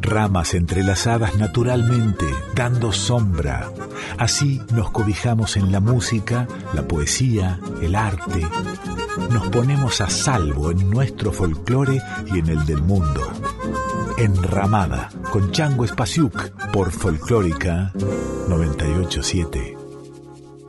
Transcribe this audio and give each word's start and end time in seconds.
Ramas 0.00 0.54
entrelazadas 0.54 1.36
naturalmente, 1.36 2.24
dando 2.54 2.92
sombra. 2.92 3.70
Así 4.18 4.62
nos 4.72 4.90
cobijamos 4.90 5.56
en 5.56 5.72
la 5.72 5.80
música, 5.80 6.46
la 6.72 6.88
poesía, 6.88 7.60
el 7.82 7.94
arte. 7.94 8.40
Nos 9.30 9.48
ponemos 9.48 10.00
a 10.00 10.08
salvo 10.08 10.70
en 10.70 10.88
nuestro 10.88 11.32
folclore 11.32 12.00
y 12.32 12.38
en 12.38 12.48
el 12.48 12.64
del 12.64 12.82
mundo. 12.82 13.20
Enramada, 14.16 15.10
con 15.30 15.50
Chango 15.50 15.84
Espasiuk, 15.84 16.50
por 16.72 16.92
Folclórica 16.92 17.92
987. 18.48 19.76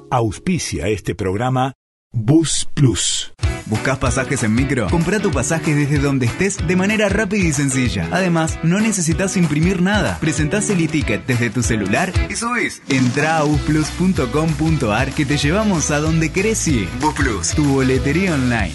Auspicia 0.10 0.88
este 0.88 1.16
programa 1.16 1.74
Bus 2.12 2.68
Plus. 2.74 3.34
¿Buscas 3.70 3.98
pasajes 3.98 4.44
en 4.44 4.54
micro? 4.54 4.88
Compra 4.90 5.20
tu 5.20 5.30
pasaje 5.32 5.76
desde 5.76 6.00
donde 6.00 6.26
estés 6.26 6.66
de 6.66 6.76
manera 6.78 7.10
rápida 7.10 7.44
y 7.44 7.52
sencilla. 7.52 8.08
Además, 8.12 8.58
no 8.64 8.80
necesitas 8.80 9.36
imprimir 9.36 9.82
nada. 9.82 10.18
Presentás 10.22 10.70
el 10.70 10.82
e-ticket 10.82 11.26
desde 11.26 11.50
tu 11.50 11.62
celular 11.62 12.14
y 12.30 12.36
subís. 12.36 12.82
Entra 12.88 13.40
a 13.40 13.44
busplus.com.ar 13.44 15.12
que 15.12 15.26
te 15.26 15.38
llevamos 15.38 15.92
a 15.92 16.00
donde 16.00 16.32
querés 16.32 16.66
ir. 16.70 16.88
Busplus, 17.02 17.50
tu 17.50 17.66
boletería 17.66 18.34
online. 18.34 18.74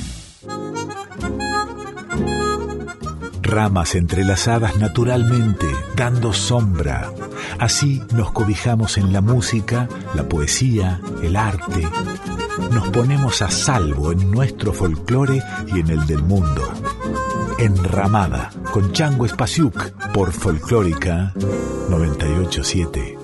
Ramas 3.40 3.94
entrelazadas 3.94 4.76
naturalmente, 4.76 5.66
dando 5.96 6.34
sombra. 6.34 7.10
Así 7.58 8.02
nos 8.14 8.32
cobijamos 8.32 8.98
en 8.98 9.12
la 9.12 9.20
música, 9.20 9.88
la 10.14 10.28
poesía, 10.28 11.00
el 11.22 11.36
arte. 11.36 11.88
Nos 12.70 12.88
ponemos 12.88 13.42
a 13.42 13.50
salvo 13.50 14.12
en 14.12 14.30
nuestro 14.30 14.72
folclore 14.72 15.42
y 15.66 15.80
en 15.80 15.90
el 15.90 16.06
del 16.06 16.22
mundo. 16.22 16.62
Enramada, 17.58 18.50
con 18.72 18.92
Chango 18.92 19.26
Espasiuk, 19.26 19.90
por 20.12 20.32
Folclórica 20.32 21.32
987. 21.88 23.21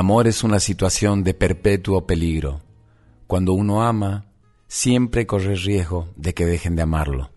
Amor 0.00 0.26
es 0.26 0.42
una 0.42 0.60
situación 0.60 1.24
de 1.24 1.34
perpetuo 1.34 2.06
peligro. 2.06 2.62
Cuando 3.26 3.52
uno 3.52 3.82
ama, 3.82 4.32
siempre 4.66 5.26
corre 5.26 5.54
riesgo 5.56 6.08
de 6.16 6.32
que 6.32 6.46
dejen 6.46 6.74
de 6.74 6.80
amarlo. 6.80 7.32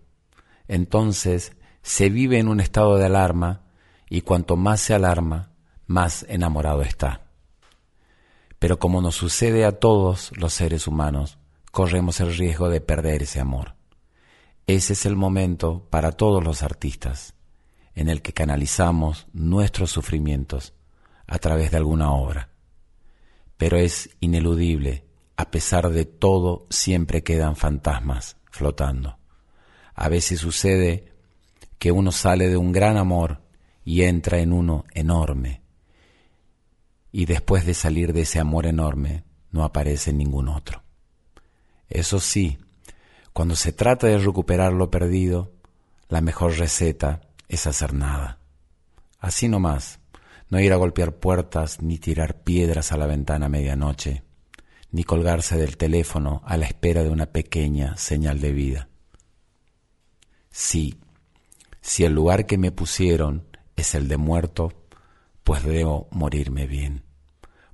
Entonces, 0.66 1.52
se 1.82 2.08
vive 2.08 2.38
en 2.38 2.48
un 2.48 2.60
estado 2.60 2.96
de 2.96 3.04
alarma 3.04 3.66
y 4.08 4.22
cuanto 4.22 4.56
más 4.56 4.80
se 4.80 4.94
alarma, 4.94 5.52
más 5.86 6.24
enamorado 6.26 6.80
está. 6.80 7.26
Pero 8.58 8.78
como 8.78 9.02
nos 9.02 9.14
sucede 9.14 9.66
a 9.66 9.78
todos 9.78 10.32
los 10.34 10.54
seres 10.54 10.86
humanos, 10.86 11.36
corremos 11.70 12.18
el 12.20 12.34
riesgo 12.34 12.70
de 12.70 12.80
perder 12.80 13.24
ese 13.24 13.40
amor. 13.40 13.74
Ese 14.66 14.94
es 14.94 15.04
el 15.04 15.16
momento 15.16 15.86
para 15.90 16.12
todos 16.12 16.42
los 16.42 16.62
artistas, 16.62 17.34
en 17.94 18.08
el 18.08 18.22
que 18.22 18.32
canalizamos 18.32 19.26
nuestros 19.34 19.90
sufrimientos 19.90 20.72
a 21.26 21.38
través 21.38 21.70
de 21.70 21.76
alguna 21.76 22.10
obra. 22.10 22.53
Pero 23.64 23.78
es 23.78 24.10
ineludible, 24.20 25.06
a 25.38 25.50
pesar 25.50 25.88
de 25.88 26.04
todo 26.04 26.66
siempre 26.68 27.22
quedan 27.22 27.56
fantasmas 27.56 28.36
flotando. 28.50 29.16
A 29.94 30.10
veces 30.10 30.40
sucede 30.40 31.14
que 31.78 31.90
uno 31.90 32.12
sale 32.12 32.50
de 32.50 32.58
un 32.58 32.72
gran 32.72 32.98
amor 32.98 33.40
y 33.82 34.02
entra 34.02 34.40
en 34.40 34.52
uno 34.52 34.84
enorme. 34.92 35.62
Y 37.10 37.24
después 37.24 37.64
de 37.64 37.72
salir 37.72 38.12
de 38.12 38.20
ese 38.20 38.38
amor 38.38 38.66
enorme, 38.66 39.24
no 39.50 39.64
aparece 39.64 40.12
ningún 40.12 40.50
otro. 40.50 40.82
Eso 41.88 42.20
sí, 42.20 42.58
cuando 43.32 43.56
se 43.56 43.72
trata 43.72 44.08
de 44.08 44.18
recuperar 44.18 44.74
lo 44.74 44.90
perdido, 44.90 45.52
la 46.10 46.20
mejor 46.20 46.58
receta 46.58 47.22
es 47.48 47.66
hacer 47.66 47.94
nada. 47.94 48.40
Así 49.20 49.48
nomás, 49.48 50.00
no 50.54 50.60
ir 50.60 50.72
a 50.72 50.76
golpear 50.76 51.16
puertas 51.16 51.82
ni 51.82 51.98
tirar 51.98 52.44
piedras 52.44 52.92
a 52.92 52.96
la 52.96 53.08
ventana 53.08 53.46
a 53.46 53.48
medianoche, 53.48 54.22
ni 54.92 55.02
colgarse 55.02 55.58
del 55.58 55.76
teléfono 55.76 56.42
a 56.44 56.56
la 56.56 56.66
espera 56.66 57.02
de 57.02 57.10
una 57.10 57.26
pequeña 57.26 57.96
señal 57.96 58.40
de 58.40 58.52
vida. 58.52 58.88
Sí, 60.52 61.00
si 61.80 62.04
el 62.04 62.12
lugar 62.14 62.46
que 62.46 62.56
me 62.56 62.70
pusieron 62.70 63.48
es 63.74 63.96
el 63.96 64.06
de 64.06 64.16
muerto, 64.16 64.72
pues 65.42 65.64
debo 65.64 66.06
morirme 66.12 66.68
bien, 66.68 67.02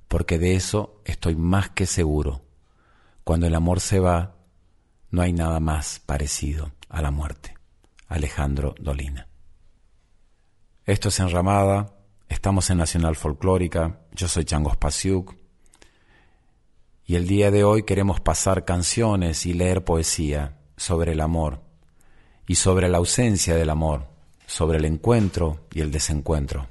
porque 0.07 0.39
de 0.39 0.55
eso 0.55 1.03
estoy 1.05 1.35
más 1.35 1.69
que 1.69 1.85
seguro. 1.85 2.41
Cuando 3.23 3.45
el 3.45 3.53
amor 3.53 3.79
se 3.79 3.99
va, 3.99 4.37
no 5.11 5.21
hay 5.21 5.33
nada 5.33 5.59
más 5.59 5.99
parecido 5.99 6.71
a 6.89 7.03
la 7.03 7.11
muerte. 7.11 7.53
Alejandro 8.07 8.73
Dolina. 8.79 9.27
Esto 10.83 11.09
es 11.09 11.19
Enramada, 11.19 12.00
Estamos 12.31 12.69
en 12.69 12.77
Nacional 12.77 13.17
Folclórica, 13.17 13.99
yo 14.13 14.29
soy 14.29 14.45
Changos 14.45 14.77
Pasiuk 14.77 15.35
y 17.05 17.15
el 17.15 17.27
día 17.27 17.51
de 17.51 17.65
hoy 17.65 17.83
queremos 17.83 18.21
pasar 18.21 18.63
canciones 18.63 19.45
y 19.45 19.53
leer 19.53 19.83
poesía 19.83 20.57
sobre 20.77 21.11
el 21.11 21.19
amor 21.19 21.61
y 22.47 22.55
sobre 22.55 22.87
la 22.87 22.99
ausencia 22.99 23.53
del 23.55 23.69
amor, 23.69 24.07
sobre 24.47 24.77
el 24.77 24.85
encuentro 24.85 25.67
y 25.73 25.81
el 25.81 25.91
desencuentro. 25.91 26.69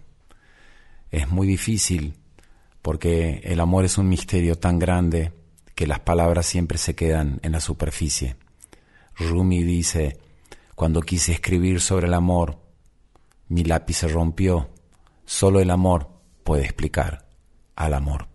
Es 1.11 1.31
muy 1.31 1.47
difícil 1.47 2.15
porque 2.81 3.43
el 3.45 3.61
amor 3.61 3.85
es 3.85 3.99
un 3.99 4.09
misterio 4.09 4.57
tan 4.57 4.79
grande 4.79 5.35
que 5.75 5.87
las 5.87 6.01
palabras 6.01 6.47
siempre 6.47 6.79
se 6.79 6.95
quedan 6.95 7.39
en 7.43 7.53
la 7.53 7.61
superficie. 7.61 8.37
Rumi 9.15 9.63
dice, 9.63 10.17
cuando 10.75 11.03
quise 11.03 11.33
escribir 11.33 11.83
sobre 11.83 12.07
el 12.07 12.15
amor, 12.15 12.59
mi 13.49 13.63
lápiz 13.63 13.99
se 13.99 14.09
rompió 14.09 14.71
Solo 15.33 15.61
el 15.61 15.71
amor 15.71 16.09
puede 16.43 16.65
explicar 16.65 17.25
al 17.77 17.95
amor. 17.95 18.27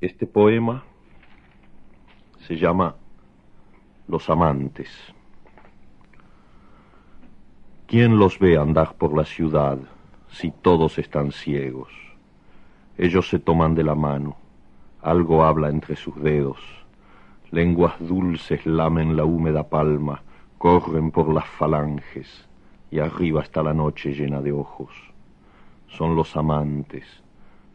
Este 0.00 0.26
poema 0.26 0.82
se 2.40 2.56
llama 2.56 2.96
Los 4.08 4.28
amantes. 4.28 4.90
¿Quién 7.86 8.18
los 8.18 8.40
ve 8.40 8.58
andar 8.58 8.96
por 8.96 9.16
la 9.16 9.24
ciudad 9.24 9.78
si 10.28 10.50
todos 10.50 10.98
están 10.98 11.30
ciegos? 11.30 11.92
Ellos 12.98 13.28
se 13.28 13.38
toman 13.38 13.76
de 13.76 13.84
la 13.84 13.94
mano, 13.94 14.36
algo 15.02 15.44
habla 15.44 15.68
entre 15.68 15.94
sus 15.94 16.20
dedos, 16.20 16.58
lenguas 17.52 17.94
dulces 18.00 18.66
lamen 18.66 19.16
la 19.16 19.24
húmeda 19.24 19.68
palma, 19.68 20.24
corren 20.58 21.12
por 21.12 21.32
las 21.32 21.46
falanges 21.46 22.49
y 22.90 22.98
arriba 22.98 23.42
está 23.42 23.62
la 23.62 23.74
noche 23.74 24.12
llena 24.12 24.40
de 24.40 24.52
ojos. 24.52 24.90
Son 25.88 26.16
los 26.16 26.36
amantes, 26.36 27.04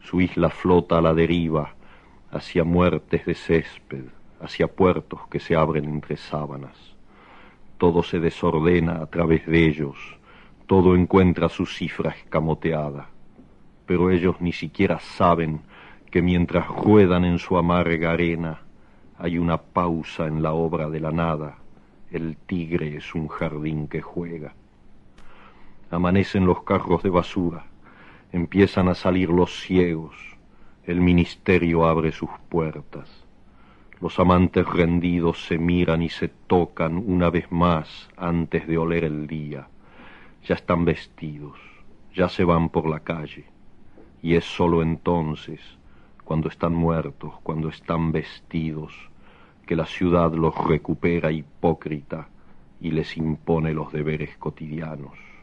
su 0.00 0.20
isla 0.20 0.50
flota 0.50 0.98
a 0.98 1.00
la 1.00 1.14
deriva, 1.14 1.74
hacia 2.30 2.64
muertes 2.64 3.24
de 3.26 3.34
césped, 3.34 4.04
hacia 4.40 4.68
puertos 4.68 5.20
que 5.30 5.40
se 5.40 5.56
abren 5.56 5.84
entre 5.84 6.16
sábanas. 6.16 6.76
Todo 7.78 8.02
se 8.02 8.20
desordena 8.20 9.02
a 9.02 9.06
través 9.06 9.46
de 9.46 9.66
ellos, 9.66 9.96
todo 10.66 10.96
encuentra 10.96 11.48
su 11.48 11.66
cifra 11.66 12.10
escamoteada, 12.10 13.08
pero 13.86 14.10
ellos 14.10 14.36
ni 14.40 14.52
siquiera 14.52 14.98
saben 14.98 15.60
que 16.10 16.22
mientras 16.22 16.66
ruedan 16.68 17.24
en 17.24 17.38
su 17.38 17.56
amarga 17.56 18.12
arena, 18.12 18.60
hay 19.18 19.38
una 19.38 19.58
pausa 19.58 20.26
en 20.26 20.42
la 20.42 20.52
obra 20.52 20.88
de 20.88 21.00
la 21.00 21.10
nada 21.10 21.58
el 22.10 22.36
tigre 22.36 22.96
es 22.96 23.14
un 23.14 23.28
jardín 23.28 23.88
que 23.88 24.00
juega. 24.00 24.54
Amanecen 25.96 26.44
los 26.44 26.62
carros 26.62 27.02
de 27.02 27.08
basura, 27.08 27.64
empiezan 28.30 28.88
a 28.88 28.94
salir 28.94 29.30
los 29.30 29.62
ciegos, 29.62 30.14
el 30.84 31.00
ministerio 31.00 31.86
abre 31.86 32.12
sus 32.12 32.28
puertas. 32.50 33.08
Los 34.02 34.20
amantes 34.20 34.68
rendidos 34.68 35.46
se 35.46 35.56
miran 35.56 36.02
y 36.02 36.10
se 36.10 36.28
tocan 36.28 36.98
una 36.98 37.30
vez 37.30 37.50
más 37.50 38.10
antes 38.18 38.66
de 38.66 38.76
oler 38.76 39.04
el 39.04 39.26
día. 39.26 39.68
Ya 40.44 40.56
están 40.56 40.84
vestidos, 40.84 41.58
ya 42.14 42.28
se 42.28 42.44
van 42.44 42.68
por 42.68 42.86
la 42.86 43.00
calle, 43.00 43.46
y 44.22 44.34
es 44.34 44.44
sólo 44.44 44.82
entonces, 44.82 45.62
cuando 46.24 46.50
están 46.50 46.74
muertos, 46.74 47.32
cuando 47.42 47.70
están 47.70 48.12
vestidos, 48.12 48.92
que 49.64 49.76
la 49.76 49.86
ciudad 49.86 50.30
los 50.34 50.54
recupera 50.58 51.32
hipócrita 51.32 52.28
y 52.82 52.90
les 52.90 53.16
impone 53.16 53.72
los 53.72 53.90
deberes 53.94 54.36
cotidianos. 54.36 55.35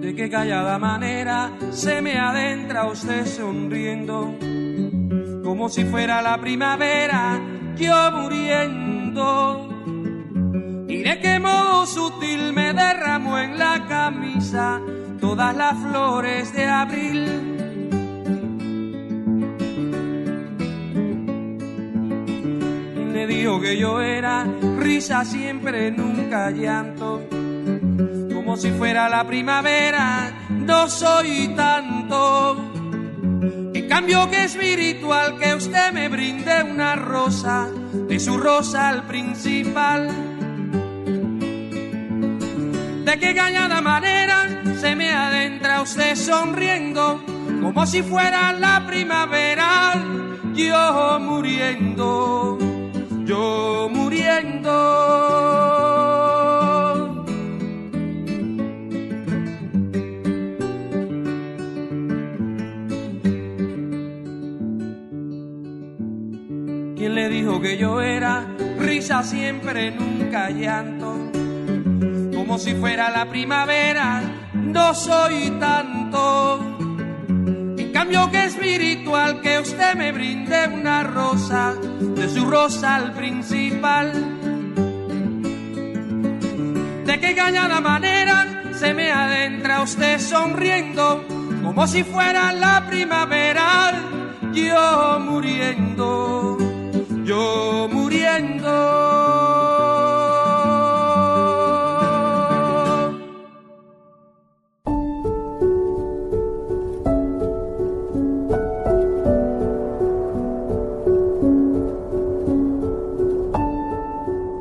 De 0.00 0.14
qué 0.16 0.30
callada 0.30 0.78
manera 0.78 1.52
se 1.70 2.00
me 2.00 2.18
adentra 2.18 2.86
usted 2.86 3.26
sonriendo, 3.26 4.34
como 5.44 5.68
si 5.68 5.84
fuera 5.84 6.22
la 6.22 6.40
primavera, 6.40 7.40
yo 7.76 8.10
muriendo. 8.12 9.68
Y 10.88 11.02
de 11.02 11.20
qué 11.20 11.38
modo 11.38 11.86
sutil 11.86 12.52
me 12.52 12.72
derramó 12.72 13.38
en 13.38 13.58
la 13.58 13.86
camisa 13.86 14.80
todas 15.20 15.56
las 15.56 15.76
flores 15.78 16.52
de 16.52 16.66
abril. 16.66 17.26
Me 23.12 23.26
dijo 23.26 23.60
que 23.60 23.78
yo 23.78 24.00
era 24.00 24.46
risa 24.78 25.24
siempre, 25.24 25.90
nunca 25.90 26.50
llanto, 26.50 27.22
como 28.32 28.56
si 28.56 28.70
fuera 28.70 29.08
la 29.08 29.26
primavera, 29.26 30.32
no 30.48 30.88
soy 30.88 31.52
tanto. 31.54 32.56
En 33.74 33.88
cambio 33.88 34.28
que 34.30 34.44
espiritual 34.44 35.38
que 35.38 35.54
usted 35.54 35.92
me 35.92 36.08
brinde 36.08 36.62
una 36.62 36.96
rosa, 36.96 37.68
de 37.92 38.18
su 38.18 38.36
rosa 38.38 38.88
al 38.88 39.06
principal. 39.06 40.08
De 43.04 43.18
qué 43.18 43.34
callada 43.34 43.80
manera 43.80 44.62
se 44.80 44.96
me 44.96 45.09
adentra 45.80 45.82
usted 45.82 46.14
sonriendo, 46.16 47.22
como 47.62 47.86
si 47.86 48.02
fuera 48.02 48.52
la 48.52 48.86
primavera, 48.86 49.94
yo 50.54 51.18
muriendo, 51.20 52.58
yo 53.24 53.88
muriendo. 53.90 54.70
¿Quién 66.96 67.14
le 67.14 67.28
dijo 67.28 67.60
que 67.60 67.78
yo 67.78 68.00
era 68.00 68.46
risa 68.78 69.22
siempre, 69.22 69.90
nunca 69.92 70.50
llanto? 70.50 71.30
Como 72.34 72.58
si 72.58 72.74
fuera 72.74 73.10
la 73.10 73.28
primavera, 73.28 74.39
no 74.72 74.94
soy 74.94 75.50
tanto. 75.58 76.60
En 77.28 77.92
cambio 77.92 78.30
que 78.30 78.44
espiritual 78.44 79.40
que 79.40 79.58
usted 79.58 79.94
me 79.94 80.12
brinde 80.12 80.68
una 80.68 81.02
rosa, 81.02 81.74
de 82.00 82.28
su 82.28 82.44
rosa 82.46 82.96
al 82.96 83.12
principal. 83.12 84.12
De 87.04 87.20
qué 87.20 87.34
cañada 87.34 87.80
manera 87.80 88.62
se 88.72 88.94
me 88.94 89.10
adentra 89.10 89.82
usted 89.82 90.18
sonriendo, 90.18 91.24
como 91.62 91.86
si 91.86 92.04
fuera 92.04 92.52
la 92.52 92.86
primavera, 92.88 93.92
yo 94.52 95.18
muriendo, 95.20 96.56
yo 97.24 97.88
muriendo. 97.90 99.19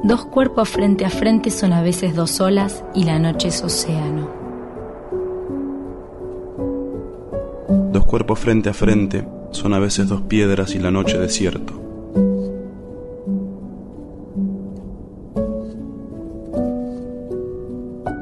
Dos 0.10 0.26
cuerpos 0.26 0.70
frente 0.70 1.06
a 1.06 1.12
frente 1.12 1.52
son 1.52 1.72
a 1.72 1.84
veces 1.84 2.16
dos 2.16 2.42
olas 2.42 2.84
y 2.96 3.04
la 3.04 3.20
noche 3.20 3.50
es 3.50 3.62
océano. 3.62 4.28
Dos 7.94 8.06
cuerpos 8.06 8.40
frente 8.40 8.70
a 8.72 8.74
frente 8.74 9.24
son 9.52 9.76
a 9.76 9.78
veces 9.78 10.10
dos 10.10 10.24
piedras 10.24 10.74
y 10.74 10.80
la 10.80 10.90
noche 10.90 11.20
desierto. 11.20 11.80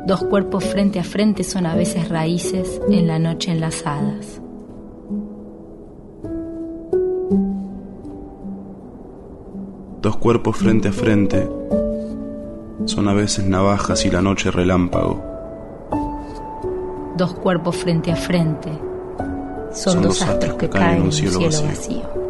Dos 0.06 0.26
cuerpos 0.26 0.66
frente 0.66 1.00
a 1.00 1.06
frente 1.06 1.46
son 1.46 1.66
a 1.66 1.74
veces 1.74 2.10
raíces 2.10 2.82
en 2.90 3.08
la 3.08 3.18
noche 3.18 3.52
enlazadas. 3.52 4.42
Dos 10.08 10.16
cuerpos 10.16 10.56
frente 10.56 10.88
a 10.88 10.94
frente 10.94 11.50
son 12.86 13.10
a 13.10 13.14
veces 13.14 13.44
navajas 13.44 14.06
y 14.06 14.10
la 14.10 14.22
noche 14.22 14.50
relámpago. 14.52 15.22
Dos 17.18 17.34
cuerpos 17.34 17.76
frente 17.76 18.14
a 18.14 18.16
frente 18.16 18.70
son, 19.74 20.04
dos 20.04 20.22
astros 20.22 20.56
que 20.56 20.70
caen 20.70 21.00
en 21.00 21.04
un 21.04 21.12
cielo, 21.12 21.42
vacío. 21.42 22.27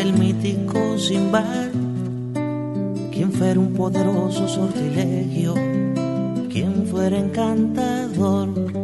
El 0.00 0.14
mítico 0.14 0.98
Simbar? 0.98 1.70
¿Quién 3.12 3.32
fuera 3.32 3.60
un 3.60 3.74
poderoso 3.74 4.48
sortilegio? 4.48 5.54
¿Quién 6.50 6.86
fuera 6.86 7.18
encantador? 7.18 8.79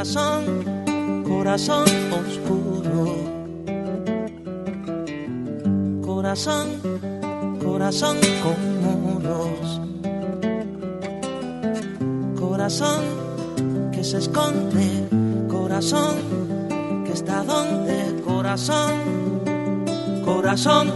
Corazón, 0.00 1.24
corazón 1.28 1.84
oscuro. 2.10 3.04
Corazón, 6.00 6.68
corazón 7.62 8.16
con 8.42 8.58
muros. 8.80 9.80
Corazón 12.34 13.02
que 13.92 14.02
se 14.02 14.16
esconde, 14.16 15.06
corazón 15.50 16.16
que 17.04 17.12
está 17.12 17.44
donde, 17.44 18.22
corazón, 18.24 18.94
corazón 20.24 20.94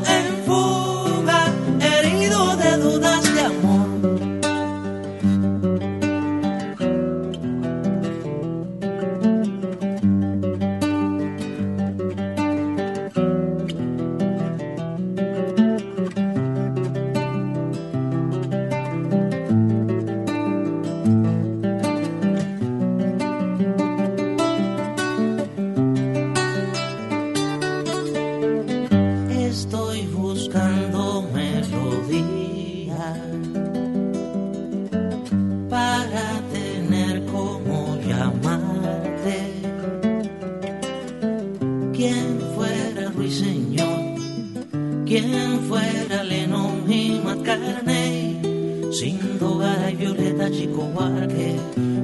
quien 45.15 45.61
fuera 45.69 46.25
Lennon 46.25 46.91
y 46.91 47.21
McCartney, 47.25 48.91
sin 48.91 49.39
Dogara 49.39 49.89
y 49.89 49.95
Violeta 49.95 50.51
Chico 50.51 50.91
Huarque, 50.93 51.55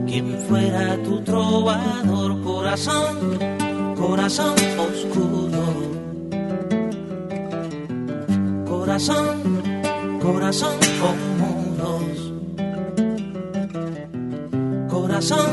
quien 0.07 0.39
fuera 0.47 0.97
tu 1.03 1.21
trovador, 1.23 2.41
corazón, 2.41 3.37
corazón 3.97 4.55
oscuro. 4.79 5.91
corazón, 8.69 9.61
corazón 10.23 10.79
con 11.01 11.17
muros. 11.41 12.33
Corazón 14.89 15.51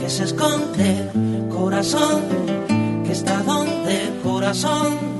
que 0.00 0.08
se 0.08 0.24
esconde, 0.24 1.10
corazón 1.48 2.22
que 3.04 3.12
está 3.12 3.40
donde, 3.44 4.10
corazón, 4.24 5.15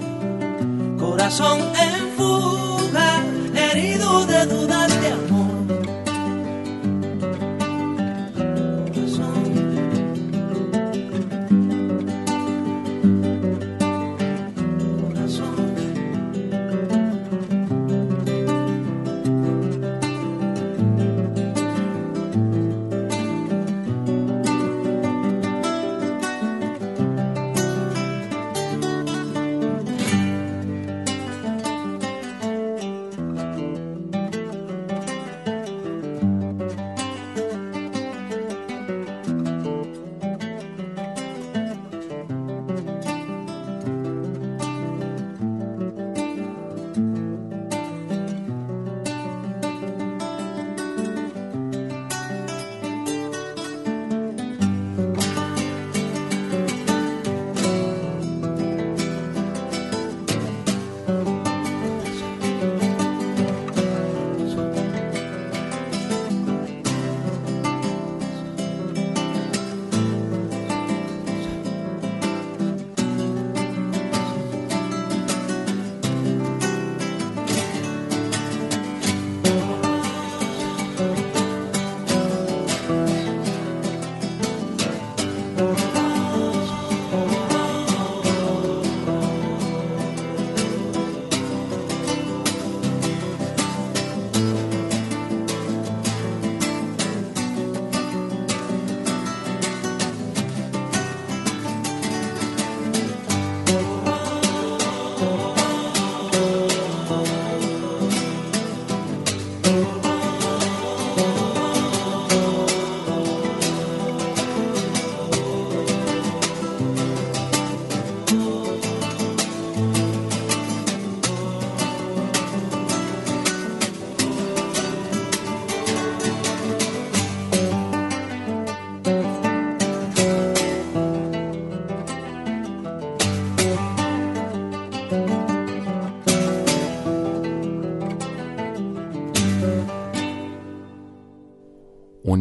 corazón 1.17 1.59
en 1.81 2.11
fuga, 2.15 3.25
herido 3.55 4.27
de 4.27 4.36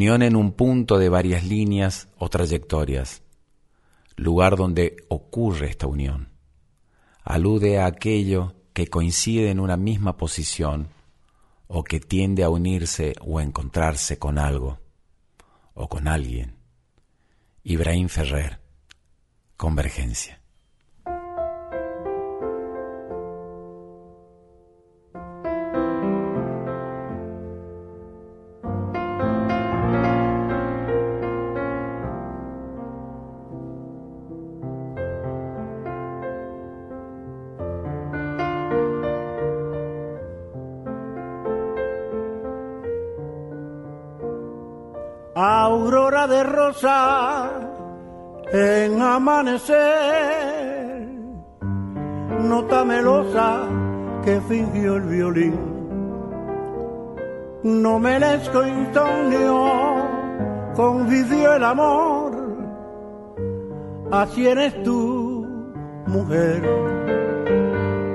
unión 0.06 0.22
en 0.22 0.36
un 0.36 0.52
punto 0.52 1.00
de 1.00 1.10
varias 1.10 1.44
líneas 1.44 2.10
o 2.20 2.30
trayectorias, 2.30 3.24
lugar 4.16 4.56
donde 4.56 4.98
ocurre 5.08 5.68
esta 5.68 5.88
unión. 5.88 6.30
Alude 7.24 7.80
a 7.80 7.88
aquello 7.88 8.54
que 8.74 8.86
coincide 8.86 9.50
en 9.50 9.60
una 9.60 9.78
misma 9.78 10.16
posición 10.16 10.90
o 11.66 11.84
que 11.84 12.00
tiende 12.00 12.44
a 12.44 12.52
unirse 12.52 13.16
o 13.20 13.40
a 13.40 13.44
encontrarse 13.44 14.20
con 14.20 14.38
algo 14.38 14.78
o 15.74 15.90
con 15.90 16.08
alguien. 16.08 16.54
Ibrahim 17.64 18.08
Ferrer, 18.08 18.60
Convergencia. 19.58 20.45
Aurora 45.36 46.28
de 46.28 46.44
rosa 46.44 47.50
en 48.54 49.02
amanecer, 49.02 49.76
nota 52.42 52.86
melosa 52.86 53.64
que 54.24 54.40
fingió 54.48 54.96
el 54.96 55.02
violín, 55.02 55.60
no 57.64 58.00
merezco 58.00 58.66
insomnio 58.66 60.06
convivió 60.74 61.56
el 61.56 61.64
amor, 61.66 62.32
así 64.12 64.48
eres 64.48 64.82
tú, 64.84 65.46
mujer, 66.08 66.64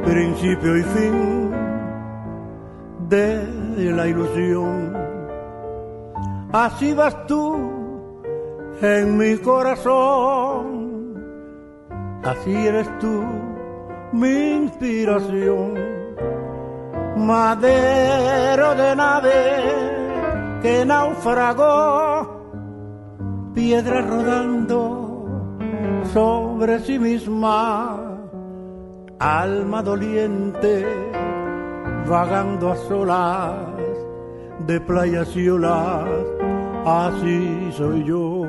principio 0.05 0.79
y 0.79 0.83
fin 0.85 1.51
de 3.11 3.93
la 3.93 4.07
ilusión. 4.07 4.90
Así 6.53 6.93
vas 6.95 7.27
tú 7.27 7.55
en 8.83 9.17
mi 9.17 9.37
corazón, 9.39 11.15
así 12.25 12.53
eres 12.67 12.89
tú, 12.99 13.23
mi 14.13 14.55
inspiración, 14.55 15.75
madero 17.17 18.75
de 18.75 18.97
nave 18.97 20.61
que 20.61 20.85
naufragó 20.85 22.41
piedra 23.55 24.01
rodando 24.03 25.01
sobre 26.13 26.81
sí 26.81 26.99
misma, 26.99 28.19
alma 29.21 29.83
doliente, 29.83 30.85
vagando 32.09 32.73
a 32.73 32.77
solas 32.77 33.57
de 34.67 34.81
playas 34.81 35.35
y 35.37 35.49
olas, 35.49 36.09
así 36.85 37.71
soy 37.73 38.05
yo. 38.05 38.47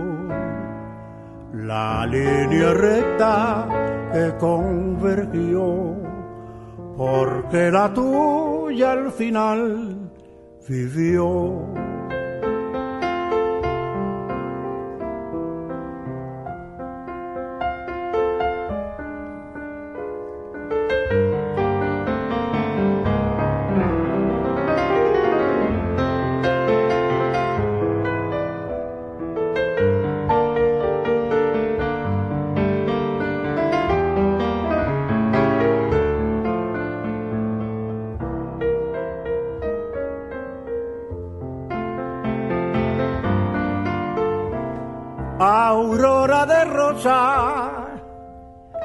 La 1.53 2.05
línea 2.05 2.73
recta 2.73 3.67
que 4.13 4.33
convergió, 4.38 5.95
porque 6.97 7.71
la 7.71 7.93
tuya 7.93 8.91
al 8.93 9.11
final 9.11 10.11
vivió. 10.67 11.90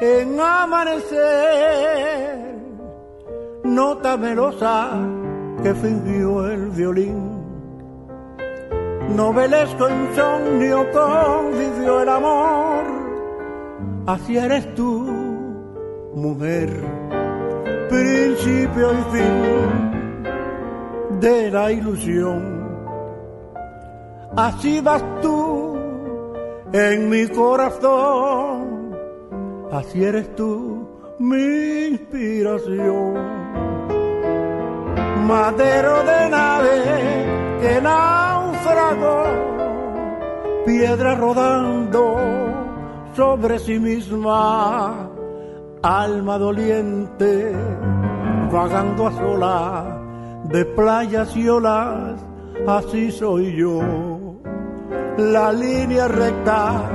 En 0.00 0.40
amanecer, 0.40 1.18
nota 3.64 4.16
melosa 4.16 4.88
que 5.62 5.74
fingió 5.74 6.46
el 6.50 6.70
violín. 6.70 7.36
Novelesco 9.14 9.86
insomnio 9.90 10.90
convivió 10.92 12.00
el 12.00 12.08
amor, 12.08 12.84
así 14.06 14.38
eres 14.38 14.74
tú, 14.74 15.04
mujer, 16.14 16.70
principio 17.90 18.92
y 18.94 19.02
fin 19.14 19.52
de 21.20 21.50
la 21.50 21.70
ilusión. 21.70 22.56
Así 24.36 24.80
vas 24.80 25.04
tú 25.20 25.65
en 26.72 27.08
mi 27.08 27.26
corazón. 27.28 28.96
Así 29.72 30.04
eres 30.04 30.34
tú, 30.36 30.88
mi 31.18 31.86
inspiración. 31.92 33.14
Madero 35.26 36.04
de 36.04 36.30
nave 36.30 36.82
que 37.60 37.80
naufragó, 37.80 39.24
piedra 40.64 41.14
rodando 41.16 42.16
sobre 43.14 43.58
sí 43.58 43.78
misma, 43.78 45.10
alma 45.82 46.38
doliente, 46.38 47.52
vagando 48.52 49.08
a 49.08 49.12
sola 49.12 50.00
de 50.44 50.64
playas 50.64 51.36
y 51.36 51.48
olas, 51.48 52.24
así 52.68 53.10
soy 53.10 53.56
yo 53.56 54.15
la 55.18 55.52
línea 55.52 56.08
recta 56.08 56.90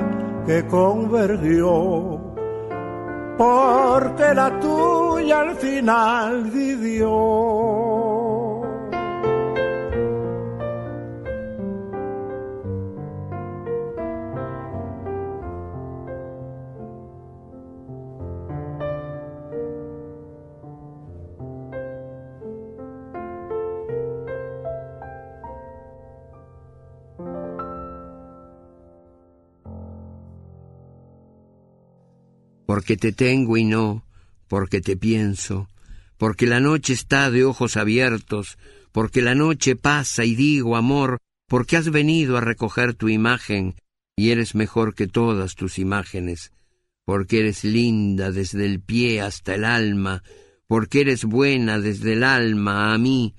que 0.46 0.66
convergió, 0.68 2.20
porque 3.38 4.34
la 4.34 4.60
tuya 4.60 5.42
al 5.42 5.56
final 5.56 6.44
vivió. 6.44 8.01
Porque 32.72 32.96
te 32.96 33.12
tengo 33.12 33.58
y 33.58 33.66
no, 33.66 34.06
porque 34.48 34.80
te 34.80 34.96
pienso, 34.96 35.68
porque 36.18 36.46
la 36.46 36.62
noche 36.62 36.94
está 36.94 37.30
de 37.30 37.44
ojos 37.44 37.76
abiertos, 37.76 38.58
porque 38.94 39.22
la 39.22 39.36
noche 39.36 39.76
pasa 39.76 40.24
y 40.24 40.36
digo, 40.36 40.78
amor, 40.78 41.18
porque 41.50 41.76
has 41.76 41.92
venido 41.92 42.38
a 42.38 42.40
recoger 42.40 42.94
tu 42.94 43.10
imagen 43.10 43.76
y 44.16 44.30
eres 44.30 44.56
mejor 44.56 44.96
que 44.96 45.08
todas 45.08 45.56
tus 45.56 45.80
imágenes, 45.80 46.54
porque 47.04 47.42
eres 47.42 47.66
linda 47.66 48.32
desde 48.32 48.66
el 48.66 48.80
pie 48.80 49.20
hasta 49.20 49.56
el 49.56 49.66
alma, 49.66 50.24
porque 50.66 51.02
eres 51.02 51.26
buena 51.26 51.78
desde 51.78 52.14
el 52.14 52.24
alma 52.24 52.94
a 52.94 52.98
mí, 52.98 53.36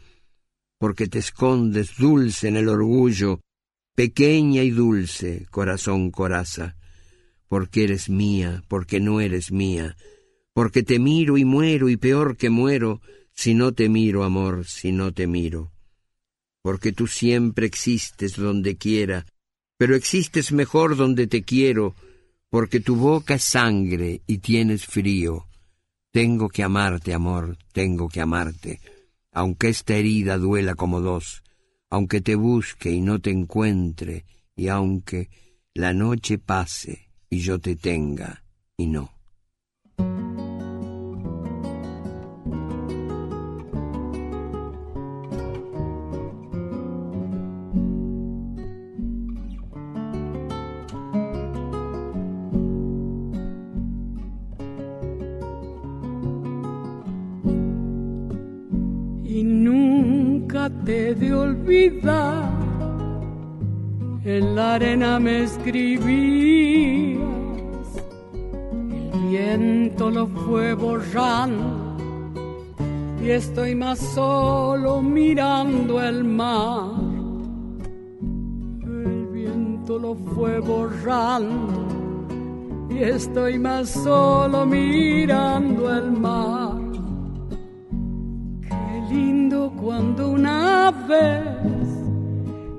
porque 0.78 1.06
te 1.06 1.20
escondes 1.20 1.96
dulce 1.96 2.48
en 2.48 2.58
el 2.58 2.68
orgullo, 2.68 3.40
pequeña 3.96 4.62
y 4.62 4.72
dulce, 4.72 5.46
corazón 5.50 6.10
coraza 6.10 6.76
porque 7.52 7.84
eres 7.84 8.08
mía, 8.08 8.64
porque 8.66 8.98
no 8.98 9.20
eres 9.20 9.52
mía, 9.52 9.94
porque 10.54 10.82
te 10.82 10.98
miro 10.98 11.36
y 11.36 11.44
muero 11.44 11.90
y 11.90 11.98
peor 11.98 12.38
que 12.38 12.48
muero, 12.48 13.02
si 13.34 13.52
no 13.52 13.72
te 13.72 13.90
miro, 13.90 14.24
amor, 14.24 14.64
si 14.64 14.90
no 14.90 15.12
te 15.12 15.26
miro. 15.26 15.70
Porque 16.62 16.92
tú 16.92 17.06
siempre 17.06 17.66
existes 17.66 18.36
donde 18.36 18.78
quiera, 18.78 19.26
pero 19.76 19.94
existes 19.96 20.50
mejor 20.50 20.96
donde 20.96 21.26
te 21.26 21.42
quiero, 21.42 21.94
porque 22.48 22.80
tu 22.80 22.96
boca 22.96 23.34
es 23.34 23.44
sangre 23.44 24.22
y 24.26 24.38
tienes 24.38 24.86
frío. 24.86 25.44
Tengo 26.10 26.48
que 26.48 26.62
amarte, 26.62 27.12
amor, 27.12 27.58
tengo 27.74 28.08
que 28.08 28.22
amarte, 28.22 28.80
aunque 29.30 29.68
esta 29.68 29.94
herida 29.94 30.38
duela 30.38 30.74
como 30.74 31.02
dos, 31.02 31.42
aunque 31.90 32.22
te 32.22 32.34
busque 32.34 32.90
y 32.90 33.02
no 33.02 33.20
te 33.20 33.28
encuentre, 33.28 34.24
y 34.56 34.68
aunque 34.68 35.28
la 35.74 35.92
noche 35.92 36.38
pase 36.38 37.11
y 37.32 37.38
yo 37.38 37.58
te 37.58 37.76
tenga 37.76 38.44
y 38.76 38.86
no. 38.88 39.10
Y 59.24 59.42
nunca 59.42 60.68
te 60.84 61.14
de 61.14 61.32
olvidar 61.32 62.51
en 64.24 64.54
la 64.54 64.74
arena 64.74 65.18
me 65.18 65.42
escribías, 65.42 67.20
el 69.12 69.20
viento 69.28 70.10
lo 70.10 70.26
fue 70.28 70.74
borrando 70.74 71.96
y 73.20 73.30
estoy 73.30 73.74
más 73.74 73.98
solo 73.98 75.02
mirando 75.02 76.00
el 76.00 76.22
mar. 76.24 76.90
El 78.22 79.26
viento 79.32 79.98
lo 79.98 80.14
fue 80.14 80.60
borrando 80.60 81.88
y 82.90 82.98
estoy 83.02 83.58
más 83.58 83.90
solo 83.90 84.66
mirando 84.66 85.92
el 85.92 86.12
mar. 86.12 86.78
Qué 88.68 89.14
lindo 89.14 89.72
cuando 89.80 90.30
una 90.30 90.92
vez 91.08 91.81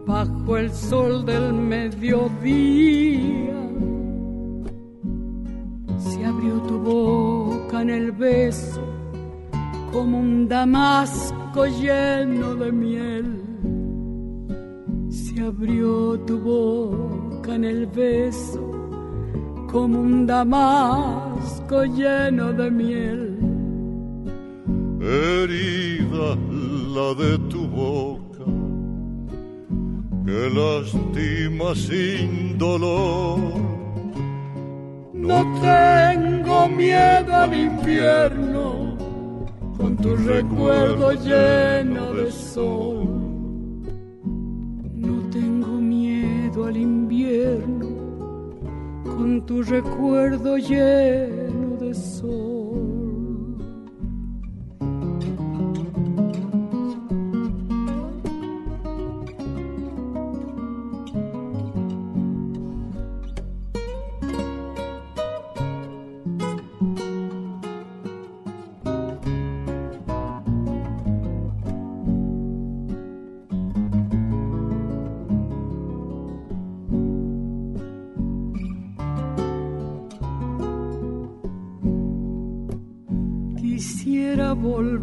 bajo 0.05 0.57
el 0.57 0.71
sol 0.71 1.25
del 1.25 1.53
mediodía. 1.53 3.53
Se 5.97 6.25
abrió 6.25 6.61
tu 6.61 6.79
boca 6.79 7.81
en 7.81 7.89
el 7.89 8.11
beso 8.11 8.81
como 9.91 10.19
un 10.19 10.47
damasco 10.47 11.65
lleno 11.65 12.55
de 12.55 12.71
miel. 12.71 13.41
Se 15.09 15.41
abrió 15.41 16.19
tu 16.21 16.39
boca 16.39 17.55
en 17.55 17.63
el 17.63 17.87
beso 17.87 18.71
como 19.71 20.01
un 20.01 20.27
damasco 20.27 21.83
lleno 21.85 22.53
de 22.53 22.71
miel. 22.71 23.39
Herida 25.01 26.37
la 26.95 27.13
de 27.15 27.37
tu 27.49 27.67
boca 27.67 28.22
que 30.33 30.49
lastima 30.49 31.75
sin 31.75 32.57
dolor. 32.57 33.37
No 35.13 35.39
tengo 35.61 36.67
miedo 36.69 37.35
al 37.35 37.53
infierno, 37.53 38.97
con 39.77 39.95
tu 39.97 40.15
recuerdo 40.15 41.11
lleno 41.11 42.13
de 42.13 42.31
sol. 42.31 43.05
No 45.05 45.15
tengo 45.29 45.73
miedo 45.95 46.65
al 46.65 46.77
invierno, 46.77 47.89
con 49.03 49.45
tu 49.45 49.61
recuerdo 49.61 50.57
lleno 50.57 51.42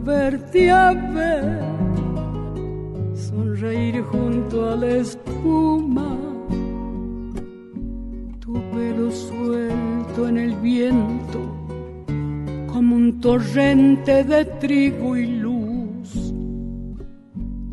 volverte 0.01 0.71
a 0.71 0.93
ver, 0.93 1.61
sonreír 3.15 4.03
junto 4.03 4.71
a 4.71 4.77
la 4.77 4.89
espuma, 4.97 6.17
tu 8.41 8.53
pelo 8.73 9.11
suelto 9.11 10.29
en 10.29 10.39
el 10.39 10.55
viento, 10.57 11.41
como 12.73 12.97
un 12.97 13.21
torrente 13.21 14.25
de 14.25 14.45
trigo 14.45 15.17
y 15.17 15.27
luz. 15.27 16.33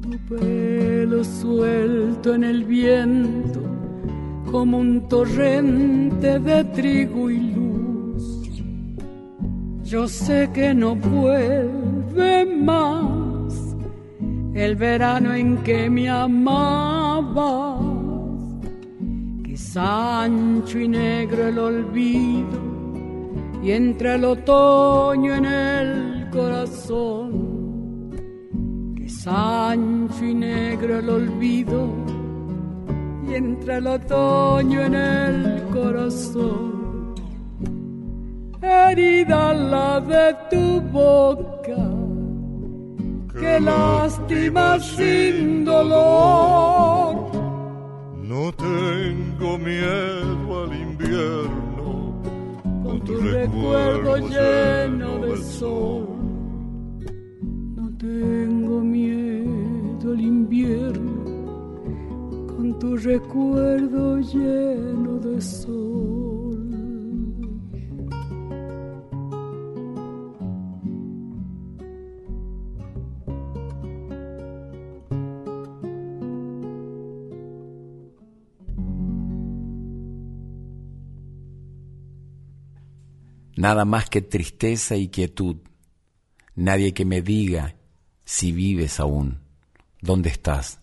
Tu 0.01 0.35
pelo 0.35 1.23
suelto 1.23 2.35
en 2.35 2.43
el 2.43 2.63
viento, 2.65 3.61
como 4.51 4.79
un 4.79 5.07
torrente 5.07 6.39
de 6.39 6.63
trigo 6.65 7.29
y 7.29 7.39
luz 7.39 7.57
yo 9.89 10.05
sé 10.05 10.49
que 10.53 10.73
no 10.73 10.97
vuelve 10.97 11.86
más 12.45 13.53
el 14.53 14.75
verano 14.75 15.33
en 15.33 15.57
que 15.57 15.89
me 15.89 16.09
amabas, 16.09 17.79
que 19.43 19.55
ancho 19.79 20.79
y 20.79 20.87
negro 20.87 21.47
el 21.47 21.59
olvido 21.59 22.67
y 23.63 23.71
entre 23.71 24.15
el 24.15 24.25
otoño 24.25 25.35
en 25.35 25.45
el 25.45 26.29
corazón, 26.31 27.31
que 28.95 29.07
ancho 29.29 30.25
y 30.25 30.33
negro 30.33 30.99
el 30.99 31.09
olvido 31.09 31.89
y 33.29 33.35
entre 33.35 33.77
el 33.77 33.87
otoño 33.87 34.81
en 34.81 34.95
el 34.95 35.63
corazón. 35.73 37.15
Herida 38.61 39.53
la 39.53 39.99
de 39.99 40.35
tu 40.49 40.81
boca, 40.81 41.86
que 43.39 43.59
lástima 43.59 44.79
sin 44.79 45.65
dolor. 45.65 47.15
No 48.23 48.51
tengo 48.53 49.57
miedo 49.57 50.63
al 50.63 50.73
invierno, 50.73 52.21
con 52.83 53.01
tu 53.01 53.15
recuerdo 53.17 54.17
lleno 54.17 55.19
de 55.19 55.37
sol. 55.37 56.07
No 57.75 57.97
tengo 57.97 58.81
miedo 58.81 60.11
al 60.13 60.21
invierno, 60.21 61.23
con 62.55 62.77
tu 62.79 62.97
recuerdo 62.97 64.19
lleno 64.19 65.19
de 65.19 65.41
sol. 65.41 66.46
Nada 83.67 83.83
más 83.83 84.09
que 84.09 84.21
tristeza 84.21 84.95
y 84.95 85.09
quietud, 85.09 85.57
nadie 86.55 86.93
que 86.93 87.03
me 87.03 87.21
diga 87.21 87.75
si 88.23 88.53
vives 88.53 89.01
aún, 89.01 89.41
dónde 89.99 90.29
estás, 90.29 90.79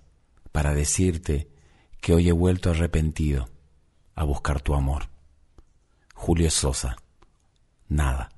para 0.52 0.74
decirte 0.74 1.48
que 2.02 2.12
hoy 2.12 2.28
he 2.28 2.32
vuelto 2.32 2.68
arrepentido 2.68 3.48
a 4.14 4.24
buscar 4.24 4.60
tu 4.60 4.74
amor. 4.74 5.08
Julio 6.14 6.50
Sosa, 6.50 6.96
nada. 7.88 8.33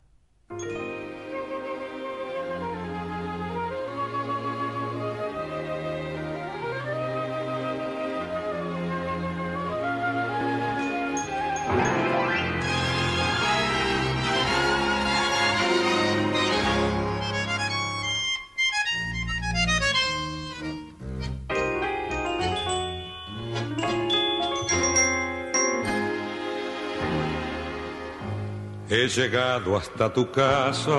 He 29.06 29.08
llegado 29.08 29.76
hasta 29.76 30.12
tu 30.12 30.28
casa, 30.32 30.98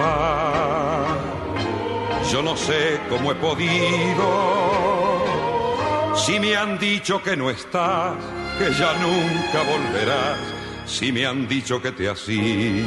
yo 2.31 2.41
no 2.41 2.55
sé 2.55 3.01
cómo 3.09 3.33
he 3.33 3.35
podido. 3.35 5.25
Si 6.15 6.39
me 6.39 6.55
han 6.55 6.79
dicho 6.79 7.21
que 7.21 7.35
no 7.35 7.49
estás, 7.49 8.15
que 8.59 8.71
ya 8.71 8.93
nunca 8.93 9.61
volverás, 9.63 10.39
si 10.85 11.11
me 11.11 11.25
han 11.25 11.49
dicho 11.49 11.81
que 11.81 11.91
te 11.91 12.07
has 12.07 12.29
ido, 12.29 12.85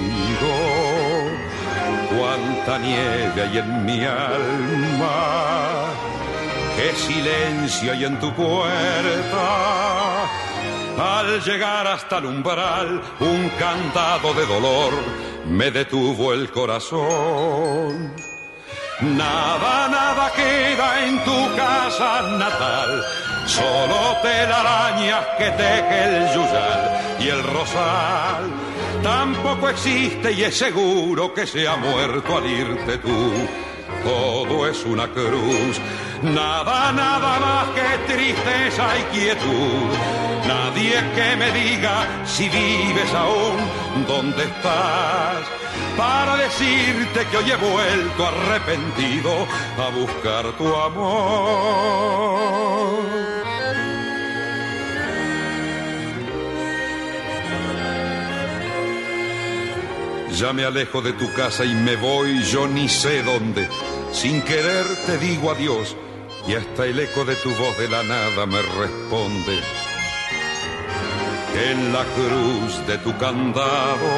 cuánta 2.18 2.78
nieve 2.78 3.42
hay 3.42 3.59
en 3.59 3.85
mi 3.85 4.02
alma, 4.02 5.85
qué 6.76 6.94
silencio 6.96 7.92
hay 7.92 8.06
en 8.06 8.18
tu 8.20 8.33
puerta 8.33 9.80
al 11.01 11.43
llegar 11.43 11.87
hasta 11.87 12.19
el 12.19 12.27
umbral, 12.27 13.01
un 13.21 13.49
cantado 13.59 14.35
de 14.35 14.45
dolor 14.47 14.93
me 15.47 15.71
detuvo 15.71 16.35
el 16.35 16.51
corazón. 16.51 18.15
Nada, 19.01 19.89
nada 19.89 20.31
queda 20.37 21.07
en 21.07 21.25
tu 21.25 21.57
casa 21.57 22.23
natal, 22.39 23.03
solo 23.47 24.19
telarañas 24.23 25.27
que 25.39 25.51
teje 25.53 26.05
el 26.05 26.35
yuyal 26.35 27.17
y 27.19 27.29
el 27.29 27.43
rosal. 27.45 28.51
Tampoco 29.03 29.71
existe 29.71 30.33
y 30.33 30.43
es 30.43 30.59
seguro 30.59 31.33
que 31.33 31.47
se 31.47 31.67
ha 31.67 31.77
muerto 31.77 32.37
al 32.37 32.47
irte 32.47 32.99
tú. 32.99 33.33
Todo 34.05 34.67
es 34.69 34.85
una 34.85 35.09
cruz, 35.09 35.81
Nada, 36.22 36.92
nada 36.92 37.40
más 37.40 37.68
que 37.70 38.12
tristeza 38.12 38.87
y 38.98 39.02
quietud. 39.16 39.88
Nadie 40.46 41.02
que 41.14 41.37
me 41.37 41.50
diga 41.52 42.06
si 42.26 42.46
vives 42.50 43.14
aún, 43.14 43.56
dónde 44.06 44.44
estás. 44.44 45.46
Para 45.96 46.37
decirte 46.37 47.26
que 47.30 47.37
hoy 47.38 47.50
he 47.50 47.56
vuelto 47.56 48.26
arrepentido 48.26 49.46
a 49.78 49.88
buscar 49.88 50.52
tu 50.59 50.76
amor. 50.76 52.11
Ya 60.37 60.52
me 60.52 60.64
alejo 60.64 61.00
de 61.00 61.14
tu 61.14 61.33
casa 61.33 61.64
y 61.64 61.74
me 61.74 61.96
voy, 61.96 62.42
yo 62.42 62.66
ni 62.66 62.90
sé 62.90 63.22
dónde. 63.22 63.68
Sin 64.12 64.42
querer 64.42 64.85
te 65.06 65.16
digo 65.16 65.50
adiós 65.50 65.96
y 66.46 66.55
hasta 66.55 66.87
el 66.87 66.98
eco 66.98 67.24
de 67.24 67.37
tu 67.37 67.50
voz 67.55 67.76
de 67.79 67.88
la 67.88 68.03
nada 68.03 68.46
me 68.46 68.62
responde. 68.62 69.61
En 71.55 71.92
la 71.92 72.05
cruz 72.05 72.87
de 72.87 72.98
tu 72.98 73.16
candado, 73.18 74.09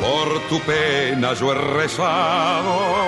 por 0.00 0.40
tu 0.48 0.60
pena 0.60 1.32
yo 1.34 1.52
he 1.52 1.54
rezado 1.54 3.06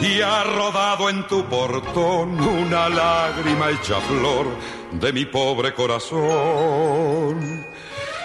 y 0.00 0.20
ha 0.20 0.44
rodado 0.44 1.10
en 1.10 1.26
tu 1.26 1.44
portón 1.44 2.40
una 2.40 2.88
lágrima 2.88 3.70
hecha 3.70 4.00
flor 4.00 4.46
de 4.92 5.12
mi 5.12 5.26
pobre 5.26 5.74
corazón. 5.74 6.18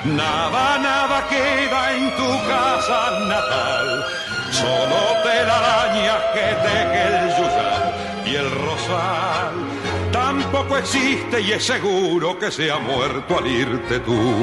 Nada, 0.05 0.77
nada 0.79 1.27
queda 1.29 1.93
en 1.93 2.15
tu 2.15 2.27
casa 2.47 3.19
natal, 3.27 4.05
solo 4.51 5.23
telarañas 5.23 6.21
que 6.33 6.51
y 6.51 7.02
Tampoco 10.11 10.77
existe 10.77 11.41
y 11.41 11.51
es 11.51 11.63
seguro 11.63 12.37
que 12.37 12.51
se 12.51 12.71
ha 12.71 12.79
muerto 12.79 13.37
al 13.37 13.47
irte 13.47 13.99
tú. 13.99 14.33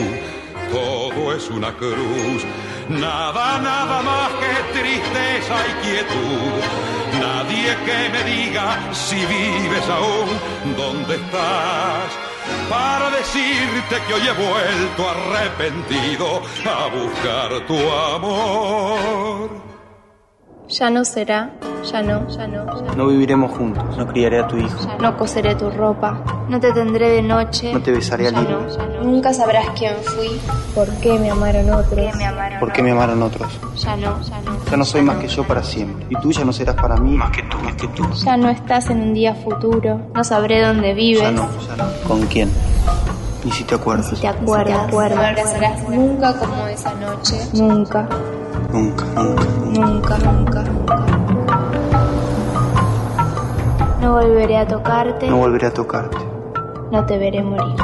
Todo 0.71 1.35
es 1.35 1.51
una 1.51 1.73
cruz, 1.77 2.45
nada, 2.89 3.59
nada 3.61 4.03
más 4.03 4.31
que 4.41 4.81
tristeza 4.81 5.57
y 5.69 5.87
quietud. 5.87 7.21
Nadie 7.21 7.77
que 7.85 8.09
me 8.11 8.25
diga 8.25 8.95
si 8.95 9.17
vives 9.17 9.89
aún, 9.89 10.77
dónde 10.77 11.17
estás 11.17 12.31
para 12.69 13.11
decirte 13.11 13.97
que 14.07 14.15
hoy 14.15 14.23
he 14.29 14.33
vuelto 14.33 15.09
arrepentido 15.09 16.43
a 16.67 16.87
buscar 16.89 17.67
tu 17.67 17.79
amor. 18.17 19.51
Ya 20.69 20.89
no 20.89 21.05
será, 21.05 21.51
ya 21.85 22.03
no, 22.03 22.29
ya 22.29 22.47
no, 22.47 22.67
ya 22.67 22.87
no. 22.89 22.95
No 22.95 23.07
viviremos 23.07 23.53
juntos, 23.57 23.85
no 23.97 24.07
criaré 24.07 24.41
a 24.41 24.47
tu 24.49 24.57
hijo. 24.57 24.79
Ya 24.87 24.97
no 24.99 25.17
coseré 25.17 25.55
tu 25.55 25.71
ropa, 25.71 26.23
no 26.49 26.61
te 26.61 26.73
tendré 26.73 27.09
de 27.11 27.23
noche. 27.23 27.73
No 27.73 27.81
te 27.81 27.93
besaré 27.93 28.29
al 28.29 28.35
no, 28.35 28.43
no. 28.43 29.03
Nunca 29.05 29.33
sabrás 29.33 29.67
quién 29.79 29.95
fui, 30.03 30.41
por 30.75 30.89
qué 31.01 31.19
me 31.19 31.31
amaron 31.31 31.71
otros. 31.71 32.17
me 32.17 32.25
amaron 32.25 32.59
¿Por 32.61 32.73
qué 32.73 32.83
me 32.83 32.91
amaron 32.91 33.23
otros? 33.23 33.49
Ya 33.77 33.97
no, 33.97 34.21
ya 34.23 34.41
no. 34.43 34.59
Ya 34.71 34.77
no 34.77 34.85
soy 34.85 35.03
más 35.03 35.17
que 35.19 35.29
yo 35.29 35.45
para 35.45 35.63
siempre. 35.63 36.07
Y 36.11 36.17
tú 36.21 36.31
ya 36.33 36.45
no 36.45 36.53
serás 36.53 36.77
para 36.77 36.97
mí 36.97 37.17
más 37.17 37.31
que 37.31 37.43
tú, 37.45 37.59
más 37.59 37.75
que 37.75 37.89
tú. 37.89 38.09
Ya 38.25 38.37
no 38.37 38.49
estás 38.51 38.91
en 38.91 39.01
un 39.03 39.15
día 39.15 39.35
futuro, 39.35 40.01
no 40.15 40.23
sabré 40.25 40.63
dónde 40.65 40.95
vives. 40.95 41.23
Ya 41.23 41.31
no, 41.31 41.49
ya 41.67 41.77
no. 41.77 41.85
¿Con 42.07 42.27
quién? 42.27 42.51
Ni 43.45 43.51
si 43.53 43.65
te 43.65 43.75
acuerdas. 43.75 44.09
Si 44.11 44.17
te 44.17 44.29
acuerdas, 44.29 44.67
te 44.67 44.89
acuerdas. 44.89 45.17
No 45.19 45.27
abrazarás 45.27 45.89
nunca 45.89 46.35
como 46.39 46.67
esa 46.67 46.93
noche. 46.95 47.37
Nunca, 47.55 48.07
Nunca, 48.71 49.05
nunca. 49.17 49.45
nunca, 49.65 50.19
nunca, 50.19 50.63
nunca. 50.63 51.07
No 54.01 54.13
volveré 54.15 54.57
a 54.59 54.67
tocarte, 54.67 55.29
No 55.29 55.37
volveré 55.39 55.67
a 55.67 55.73
tocarte. 55.75 56.17
no 56.91 57.05
te 57.07 57.19
veré 57.19 57.43
morir, 57.43 57.77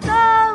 el 0.00 0.51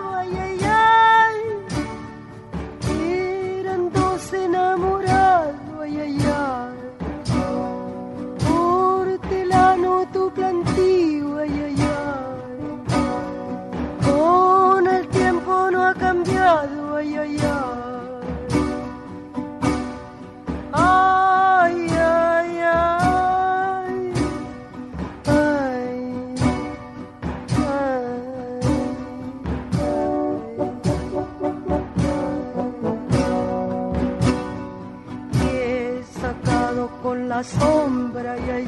la 37.38 37.44
sombra, 37.44 38.34
ay, 38.34 38.50
ay, 38.50 38.66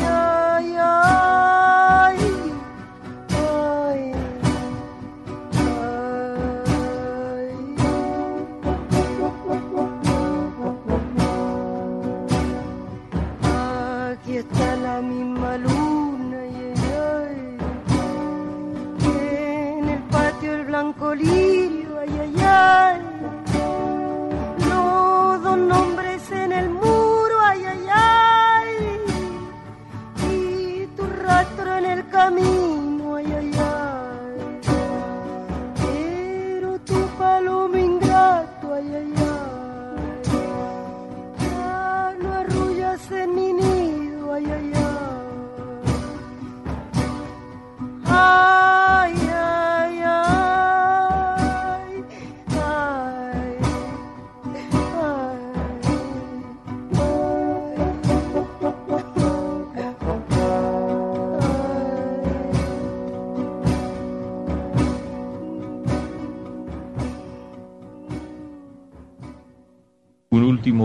Ay, 0.00 0.21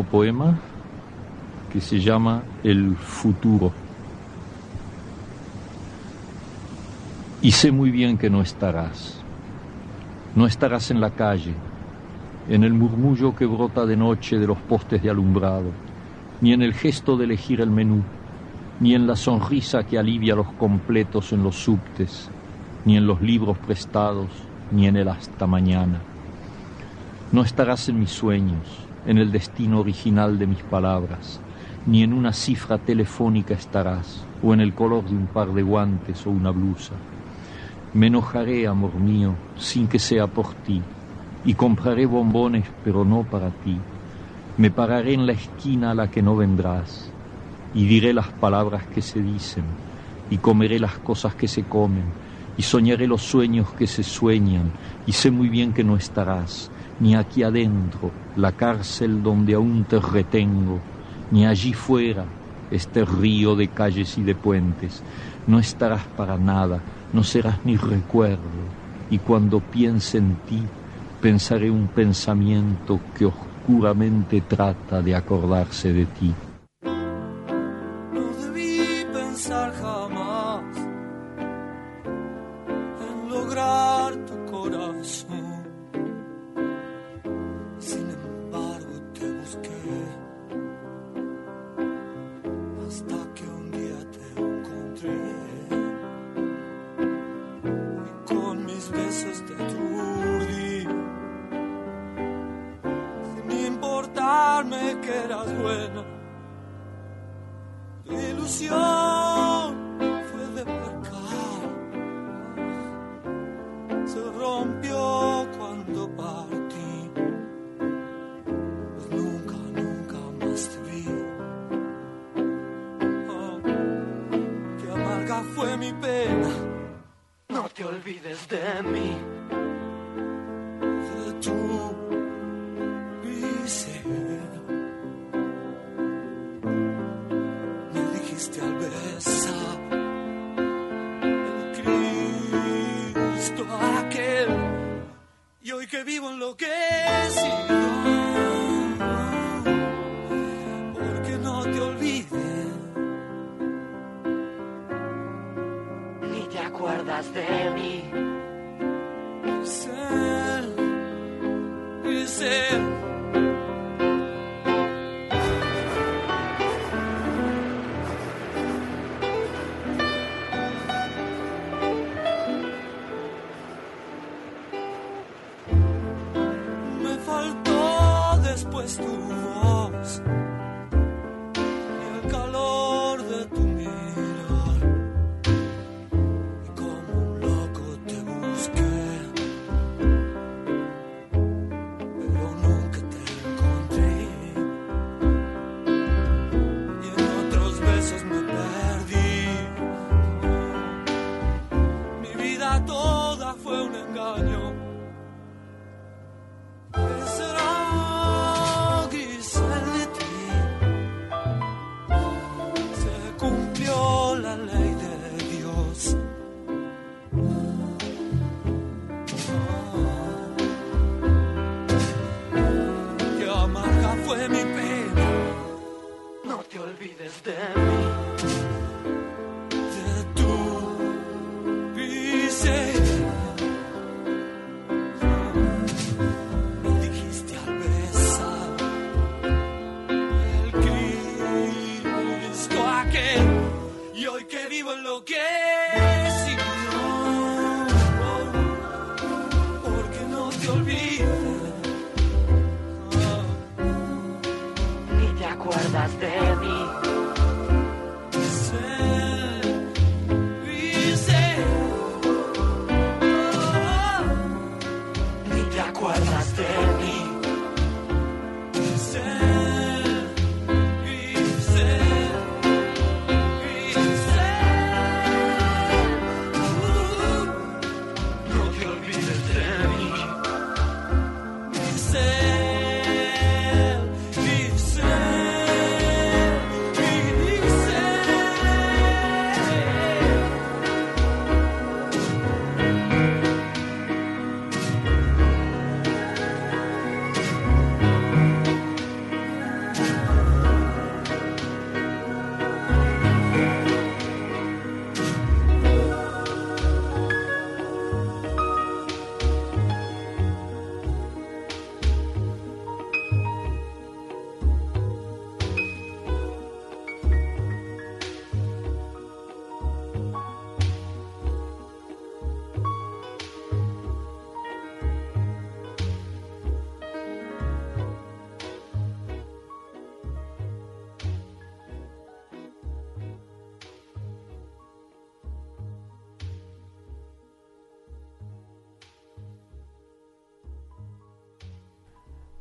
poema 0.03 0.59
que 1.71 1.81
se 1.81 1.99
llama 1.99 2.43
El 2.63 2.95
futuro. 2.95 3.71
Y 7.41 7.51
sé 7.51 7.71
muy 7.71 7.91
bien 7.91 8.17
que 8.17 8.29
no 8.29 8.41
estarás. 8.41 9.21
No 10.35 10.45
estarás 10.45 10.91
en 10.91 11.01
la 11.01 11.11
calle, 11.11 11.53
en 12.49 12.63
el 12.63 12.73
murmullo 12.73 13.35
que 13.35 13.45
brota 13.45 13.85
de 13.85 13.97
noche 13.97 14.37
de 14.37 14.47
los 14.47 14.57
postes 14.57 15.01
de 15.01 15.09
alumbrado, 15.09 15.71
ni 16.41 16.53
en 16.53 16.61
el 16.61 16.73
gesto 16.73 17.17
de 17.17 17.25
elegir 17.25 17.61
el 17.61 17.69
menú, 17.69 18.01
ni 18.79 18.93
en 18.93 19.07
la 19.07 19.15
sonrisa 19.15 19.83
que 19.83 19.97
alivia 19.97 20.35
los 20.35 20.47
completos 20.53 21.33
en 21.33 21.43
los 21.43 21.55
subtes, 21.55 22.29
ni 22.85 22.97
en 22.97 23.07
los 23.07 23.21
libros 23.21 23.57
prestados, 23.57 24.29
ni 24.71 24.87
en 24.87 24.97
el 24.97 25.07
hasta 25.07 25.47
mañana. 25.47 26.01
No 27.31 27.41
estarás 27.41 27.89
en 27.89 27.99
mis 27.99 28.11
sueños, 28.11 28.86
en 29.07 29.17
el 29.17 29.31
destino 29.31 29.79
original 29.79 30.37
de 30.37 30.47
mis 30.47 30.63
palabras, 30.63 31.39
ni 31.85 32.03
en 32.03 32.11
una 32.11 32.33
cifra 32.33 32.77
telefónica 32.77 33.53
estarás, 33.53 34.27
o 34.41 34.53
en 34.53 34.59
el 34.59 34.73
color 34.73 35.05
de 35.05 35.15
un 35.15 35.27
par 35.27 35.53
de 35.53 35.63
guantes 35.63 36.27
o 36.27 36.29
una 36.29 36.51
blusa. 36.51 36.93
Me 37.93 38.07
enojaré, 38.07 38.67
amor 38.67 38.99
mío, 38.99 39.33
sin 39.55 39.87
que 39.87 39.97
sea 39.97 40.27
por 40.27 40.53
ti, 40.55 40.81
y 41.45 41.53
compraré 41.53 42.05
bombones, 42.05 42.67
pero 42.83 43.05
no 43.05 43.23
para 43.23 43.49
ti. 43.49 43.79
Me 44.57 44.71
pararé 44.71 45.13
en 45.13 45.25
la 45.25 45.31
esquina 45.31 45.91
a 45.91 45.95
la 45.95 46.09
que 46.09 46.21
no 46.21 46.35
vendrás, 46.35 47.09
y 47.73 47.87
diré 47.87 48.13
las 48.13 48.33
palabras 48.33 48.87
que 48.87 49.01
se 49.01 49.21
dicen, 49.21 49.63
y 50.29 50.37
comeré 50.39 50.79
las 50.79 50.99
cosas 50.99 51.33
que 51.33 51.47
se 51.47 51.63
comen, 51.63 52.03
y 52.57 52.63
soñaré 52.63 53.07
los 53.07 53.21
sueños 53.21 53.73
que 53.73 53.87
se 53.87 54.03
sueñan, 54.03 54.73
y 55.05 55.13
sé 55.13 55.31
muy 55.31 55.47
bien 55.47 55.71
que 55.71 55.85
no 55.85 55.95
estarás, 55.95 56.71
ni 56.99 57.15
aquí 57.15 57.43
adentro, 57.43 58.13
la 58.35 58.51
cárcel 58.51 59.23
donde 59.23 59.53
aún 59.53 59.85
te 59.85 59.99
retengo, 59.99 60.81
ni 61.29 61.45
allí 61.45 61.73
fuera, 61.73 62.27
este 62.69 63.05
río 63.05 63.55
de 63.55 63.69
calles 63.69 64.17
y 64.17 64.23
de 64.23 64.35
puentes. 64.35 65.03
No 65.45 65.59
estarás 65.59 66.07
para 66.15 66.37
nada, 66.37 66.83
no 67.11 67.23
serás 67.23 67.63
ni 67.63 67.77
recuerdo, 67.77 68.73
y 69.09 69.19
cuando 69.19 69.61
piense 69.61 70.17
en 70.17 70.37
ti, 70.37 70.67
pensaré 71.19 71.71
un 71.71 71.87
pensamiento 71.89 73.01
que 73.13 73.25
oscuramente 73.25 74.41
trata 74.41 75.01
de 75.01 75.15
acordarse 75.15 75.93
de 75.93 76.05
ti. 76.07 76.35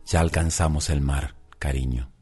Ya 0.06 0.20
alcanzamos 0.20 0.88
el 0.88 1.00
mar, 1.00 1.34
cariño. 1.58 2.12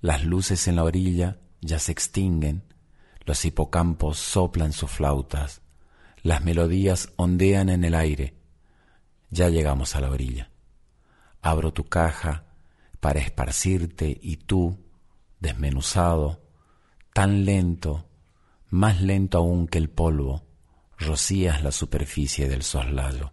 Las 0.00 0.24
luces 0.24 0.68
en 0.68 0.76
la 0.76 0.84
orilla 0.84 1.40
ya 1.60 1.80
se 1.80 1.90
extinguen, 1.90 2.62
los 3.24 3.44
hipocampos 3.44 4.16
soplan 4.18 4.72
sus 4.72 4.92
flautas, 4.92 5.60
las 6.22 6.44
melodías 6.44 7.12
ondean 7.16 7.68
en 7.68 7.82
el 7.82 7.96
aire. 7.96 8.36
Ya 9.28 9.48
llegamos 9.48 9.96
a 9.96 10.00
la 10.00 10.10
orilla. 10.10 10.50
Abro 11.42 11.72
tu 11.72 11.88
caja 11.88 12.44
para 13.00 13.18
esparcirte 13.18 14.16
y 14.22 14.36
tú, 14.36 14.78
desmenuzado, 15.40 16.44
tan 17.12 17.44
lento, 17.44 18.08
más 18.68 19.00
lento 19.00 19.38
aún 19.38 19.66
que 19.66 19.78
el 19.78 19.90
polvo, 19.90 20.46
rocías 20.96 21.60
la 21.64 21.72
superficie 21.72 22.48
del 22.48 22.62
soslayo. 22.62 23.32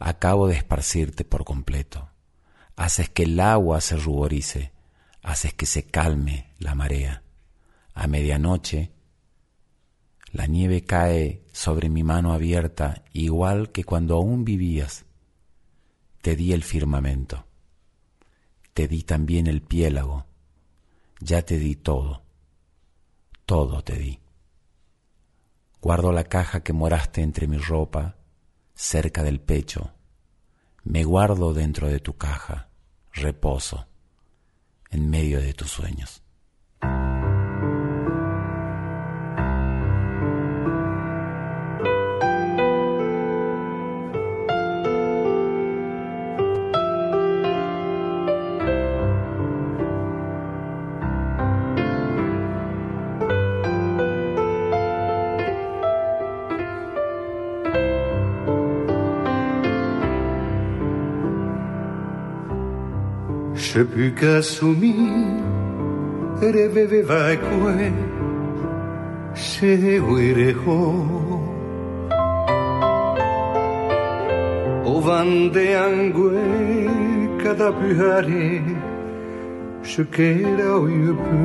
Acabo 0.00 0.48
de 0.48 0.56
esparcirte 0.56 1.24
por 1.24 1.44
completo. 1.44 2.10
Haces 2.76 3.08
que 3.08 3.22
el 3.24 3.38
agua 3.40 3.80
se 3.80 3.96
ruborice, 3.96 4.72
haces 5.22 5.54
que 5.54 5.66
se 5.66 5.84
calme 5.84 6.52
la 6.58 6.74
marea. 6.74 7.22
A 7.94 8.06
medianoche, 8.06 8.92
la 10.32 10.46
nieve 10.46 10.82
cae 10.82 11.44
sobre 11.52 11.88
mi 11.88 12.02
mano 12.02 12.32
abierta 12.32 13.04
igual 13.12 13.70
que 13.70 13.84
cuando 13.84 14.16
aún 14.16 14.44
vivías. 14.44 15.04
Te 16.20 16.34
di 16.34 16.52
el 16.52 16.64
firmamento, 16.64 17.46
te 18.72 18.88
di 18.88 19.04
también 19.04 19.46
el 19.46 19.62
piélago, 19.62 20.26
ya 21.20 21.42
te 21.42 21.58
di 21.58 21.76
todo, 21.76 22.24
todo 23.46 23.84
te 23.84 23.96
di. 23.96 24.18
Guardo 25.80 26.10
la 26.10 26.24
caja 26.24 26.64
que 26.64 26.72
moraste 26.72 27.22
entre 27.22 27.46
mi 27.46 27.58
ropa, 27.58 28.16
cerca 28.74 29.22
del 29.22 29.40
pecho. 29.40 29.93
Me 30.84 31.02
guardo 31.02 31.54
dentro 31.54 31.88
de 31.88 31.98
tu 31.98 32.16
caja, 32.16 32.68
reposo, 33.12 33.86
en 34.90 35.08
medio 35.08 35.40
de 35.40 35.54
tus 35.54 35.70
sueños. 35.70 36.23
ce 63.74 63.80
plus 63.80 64.12
qu'assoumis, 64.14 64.94
reveve 66.40 67.00
vaikue, 67.02 67.92
se 69.34 69.98
huirejo. 69.98 70.80
Ovan 74.86 75.50
de 75.50 75.66
angue, 75.88 76.46
cada 77.42 77.72
pyhare, 77.72 78.62
se 79.82 80.02
queda 80.04 80.78
uyupu. 80.78 81.42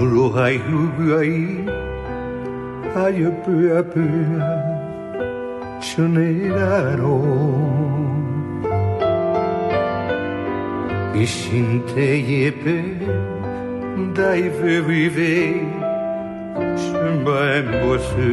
Olohai 0.00 0.56
huguai, 0.56 1.66
ayepu 2.96 3.54
apua. 3.78 4.71
Ai 5.92 6.06
peu 6.06 6.54
a 6.54 6.96
peu. 6.96 7.02
sionero 7.02 7.18
Ishinte 11.14 12.06
yepe 12.28 12.78
dai 14.14 14.48
vive 14.48 15.34
Shimba 16.76 17.38
embosu 17.58 18.32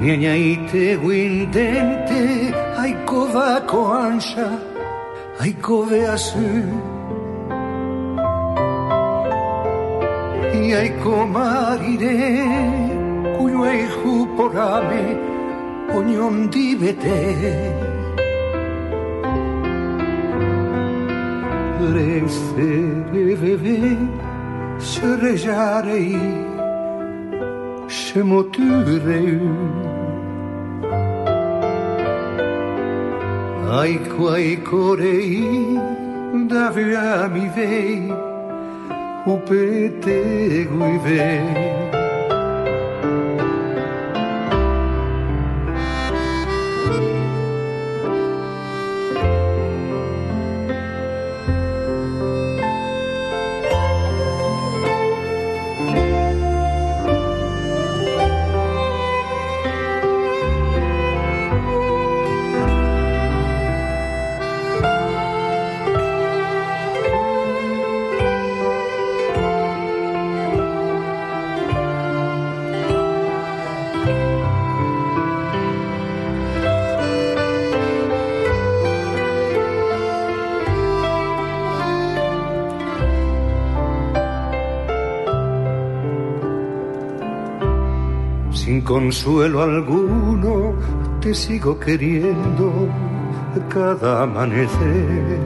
Niña 0.00 0.34
ite 0.36 0.96
windente 0.96 2.52
ai 2.78 2.94
kova 3.06 3.60
koansha 3.66 4.48
ai 5.40 5.52
kove 5.60 6.00
asu 6.06 6.48
y 10.54 10.72
ai 10.72 10.90
komarire 11.02 12.87
Ono 13.58 13.66
je 13.66 13.88
uporami 14.04 15.16
po 15.92 16.02
njom 16.02 16.48
divete. 16.48 17.34
Se 22.28 22.68
reveve 23.12 23.96
se 24.78 25.16
rejarei 25.22 26.16
se 27.88 28.22
motureu. 28.22 29.40
Ai 33.70 33.98
quai 33.98 34.56
corei 34.56 35.78
vei, 37.56 38.12
o 39.26 39.36
petego. 39.38 40.84
Consuelo 88.88 89.60
alguno 89.60 90.72
te 91.20 91.34
sigo 91.34 91.78
queriendo 91.78 92.88
cada 93.68 94.22
amanecer. 94.22 95.40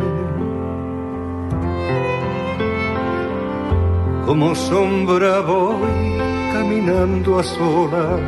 Como 4.24 4.54
sombra 4.54 5.40
voy 5.40 6.18
caminando 6.52 7.40
a 7.40 7.42
solas 7.42 8.20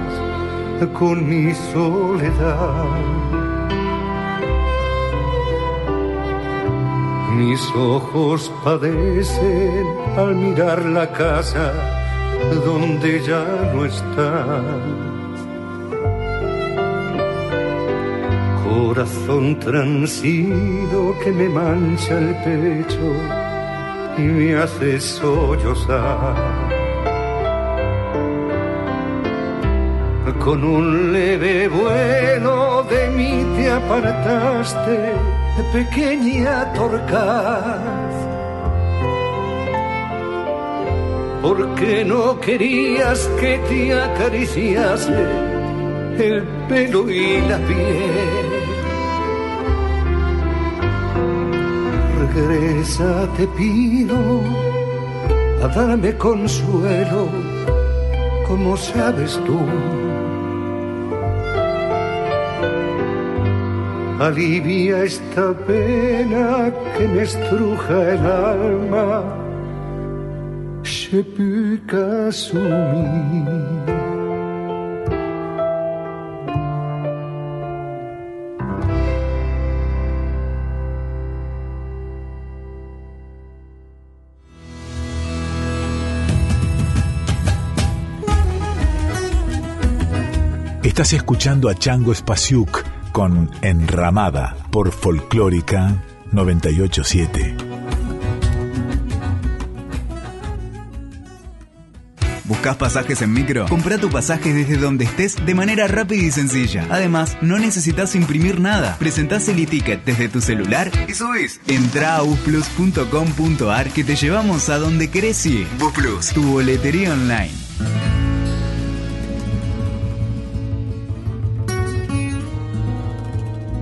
con 0.93 1.17
mi 1.29 1.55
soledad. 1.73 2.89
Mis 7.37 7.62
ojos 7.77 8.53
padecen 8.65 9.87
al 10.17 10.35
mirar 10.35 10.85
la 10.87 11.07
casa 11.12 12.04
donde 12.65 13.21
ya 13.23 13.45
no 13.73 13.85
estás. 13.85 14.65
Corazón 18.65 19.59
transido 19.59 21.15
que 21.23 21.33
me 21.33 21.49
mancha 21.49 22.19
el 22.19 22.35
pecho 22.45 23.07
y 24.19 24.23
me 24.23 24.57
hace 24.57 25.01
sollozar. 25.01 26.35
Con 30.45 30.63
un 30.63 31.13
leve 31.13 31.69
vuelo 31.69 32.83
de 32.91 33.09
mí 33.17 33.45
te 33.57 33.71
apartaste, 33.71 35.13
pequeña 35.73 36.71
torcaz 36.75 37.94
porque 41.45 42.07
no 42.07 42.41
querías 42.41 43.29
que 43.39 43.59
te 43.69 43.93
acariciase 43.93 45.13
el 46.17 46.43
pelo 46.69 47.11
y 47.11 47.39
la 47.43 47.59
piel. 47.69 48.49
Regresa, 52.19 53.29
te 53.37 53.47
pido, 53.49 54.41
a 55.63 55.69
darme 55.69 56.17
consuelo 56.17 57.29
como 58.49 58.75
sabes 58.79 59.39
tú. 59.45 59.61
Alivia 64.19 65.05
esta 65.05 65.53
pena 65.67 66.73
que 66.97 67.07
me 67.07 67.23
estruja 67.23 68.15
el 68.15 68.27
alma. 68.27 69.44
Estás 90.83 91.12
escuchando 91.12 91.69
a 91.69 91.77
Chango 91.77 92.12
Spasiuk 92.12 92.83
con 93.12 93.51
Enramada 93.62 94.57
por 94.73 94.91
Folclórica 94.91 96.03
987. 96.33 97.74
¿Buscas 102.65 102.79
pasajes 102.79 103.21
en 103.21 103.31
micro? 103.31 103.67
Compra 103.69 103.99
tu 103.99 104.09
pasaje 104.09 104.55
desde 104.55 104.79
donde 104.79 105.05
estés 105.05 105.37
de 105.45 105.55
manera 105.55 105.87
rápida 105.87 106.23
y 106.23 106.31
sencilla. 106.31 106.87
Además, 106.89 107.37
no 107.43 107.59
necesitas 107.59 108.15
imprimir 108.15 108.59
nada. 108.59 108.97
Presentás 108.99 109.47
el 109.49 109.59
e-ticket 109.59 110.03
desde 110.07 110.31
tu 110.31 110.41
celular 110.41 110.91
y 111.07 111.12
subís. 111.12 111.61
Entra 111.67 112.17
a 112.17 112.23
busplus.com.ar 112.23 113.91
que 113.91 114.03
te 114.03 114.17
llevamos 114.17 114.71
a 114.71 114.79
donde 114.79 115.11
querés 115.11 115.45
ir. 115.45 115.67
Busplus, 115.79 116.31
tu 116.31 116.43
boletería 116.43 117.12
online. 117.12 117.53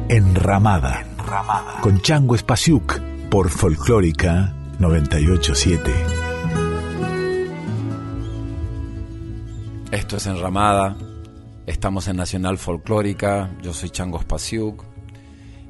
Enramada, 0.09 1.07
con 1.83 2.01
Chango 2.01 2.37
Spasiuk 2.37 2.99
por 3.31 3.49
Folclórica 3.49 4.53
987. 4.81 6.22
Esto 10.13 10.29
es 10.31 10.37
Enramada, 10.37 10.95
estamos 11.65 12.07
en 12.07 12.17
Nacional 12.17 12.59
Folclórica, 12.59 13.57
yo 13.63 13.73
soy 13.73 13.89
Chango 13.89 14.21
Spasiuk. 14.21 14.85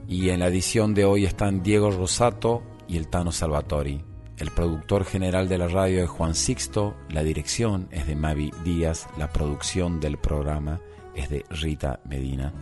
Y 0.09 0.31
en 0.31 0.41
la 0.41 0.49
edición 0.49 0.95
de 0.95 1.05
hoy 1.05 1.27
están 1.27 1.63
Diego 1.63 1.93
Rosato 1.93 2.65
y 2.89 2.97
el 2.97 3.07
Tano 3.07 3.31
Salvatori. 3.31 4.05
El 4.39 4.51
productor 4.51 5.05
general 5.05 5.49
de 5.49 5.59
la 5.59 5.69
radio 5.69 6.03
es 6.03 6.11
Juan 6.11 6.35
Sixto, 6.35 6.97
la 7.11 7.23
dirección 7.23 7.87
es 7.93 8.09
de 8.09 8.17
Mavi 8.17 8.51
Díaz, 8.65 9.07
la 9.17 9.33
producción 9.33 10.01
del 10.01 10.19
programa 10.19 10.81
es 11.15 11.31
de 11.31 11.45
Rita 11.49 12.01
Medina. 12.05 12.53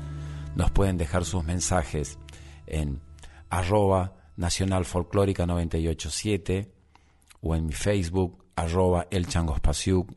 Nos 0.57 0.71
pueden 0.73 0.99
dejar 0.99 1.25
sus 1.25 1.45
mensajes 1.45 2.19
en 2.67 3.01
arroba 3.49 4.13
Nacional 4.37 4.85
Folclórica 4.85 5.47
987 5.47 6.71
o 7.41 7.55
en 7.55 7.65
mi 7.65 7.73
Facebook 7.73 8.40
arroba 8.61 9.09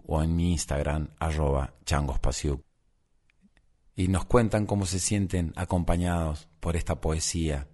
o 0.05 0.23
en 0.23 0.35
mi 0.35 0.51
Instagram 0.51 1.09
arroba. 1.19 1.73
Y 3.95 4.07
nos 4.07 4.25
cuentan 4.25 4.65
cómo 4.65 4.85
se 4.85 4.99
sienten 4.99 5.53
acompañados 5.55 6.49
por 6.59 6.75
esta 6.75 6.99
poesía, 6.99 7.67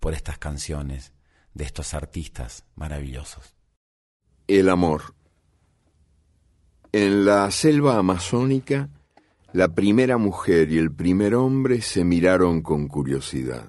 por 0.00 0.14
estas 0.14 0.38
canciones 0.38 1.12
de 1.52 1.64
estos 1.64 1.94
artistas 1.94 2.64
maravillosos. 2.74 3.56
El 4.46 4.68
amor. 4.68 5.14
En 6.92 7.24
la 7.24 7.50
selva 7.50 7.98
amazónica 7.98 8.90
la 9.54 9.72
primera 9.72 10.18
mujer 10.18 10.72
y 10.72 10.78
el 10.78 10.92
primer 10.92 11.36
hombre 11.36 11.80
se 11.80 12.02
miraron 12.02 12.60
con 12.60 12.88
curiosidad. 12.88 13.68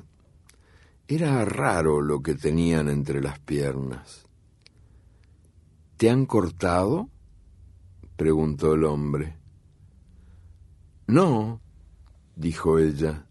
Era 1.08 1.46
raro 1.46 2.02
lo 2.02 2.24
que 2.24 2.34
tenían 2.34 2.90
entre 2.90 3.22
las 3.22 3.38
piernas. 3.38 4.25
¿Te 5.98 6.10
han 6.10 6.26
cortado? 6.26 7.10
preguntó 8.18 8.74
el 8.74 8.84
hombre. 8.84 9.38
No, 11.08 11.62
dijo 12.36 12.80
ella. 12.80 13.28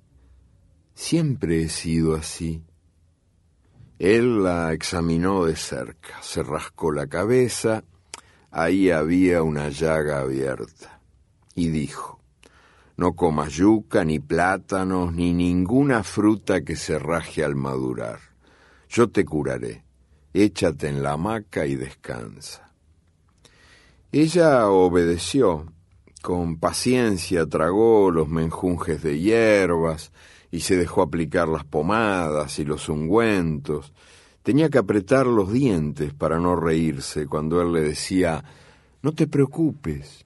Siempre 0.95 1.62
he 1.62 1.69
sido 1.69 2.15
así. 2.15 2.65
Él 3.99 4.43
la 4.43 4.73
examinó 4.73 5.45
de 5.45 5.57
cerca, 5.57 6.23
se 6.23 6.43
rascó 6.43 6.91
la 6.91 7.07
cabeza, 7.07 7.85
ahí 8.51 8.91
había 8.91 9.43
una 9.43 9.69
llaga 9.69 10.21
abierta, 10.21 11.01
y 11.55 11.69
dijo, 11.69 12.21
no 12.97 13.15
comas 13.15 13.53
yuca, 13.53 14.05
ni 14.05 14.21
plátanos, 14.21 15.12
ni 15.12 15.33
ninguna 15.33 16.03
fruta 16.03 16.62
que 16.62 16.77
se 16.77 16.99
raje 16.99 17.45
al 17.45 17.57
madurar. 17.57 18.21
Yo 18.89 19.11
te 19.11 19.25
curaré. 19.25 19.84
Échate 20.35 20.89
en 20.89 21.03
la 21.03 21.12
hamaca 21.12 21.64
y 21.64 21.76
descansa. 21.76 22.70
Ella 24.12 24.68
obedeció. 24.68 25.72
Con 26.20 26.59
paciencia 26.59 27.47
tragó 27.47 28.11
los 28.11 28.28
menjunjes 28.28 29.03
de 29.03 29.20
hierbas 29.20 30.11
y 30.51 30.61
se 30.61 30.76
dejó 30.76 31.03
aplicar 31.03 31.49
las 31.49 31.64
pomadas 31.64 32.59
y 32.59 32.64
los 32.64 32.89
ungüentos. 32.89 33.93
Tenía 34.43 34.68
que 34.68 34.78
apretar 34.78 35.26
los 35.26 35.53
dientes 35.53 36.12
para 36.12 36.39
no 36.39 36.57
reírse 36.57 37.26
cuando 37.26 37.62
él 37.62 37.72
le 37.72 37.80
decía 37.82 38.45
No 39.03 39.12
te 39.12 39.26
preocupes, 39.26 40.24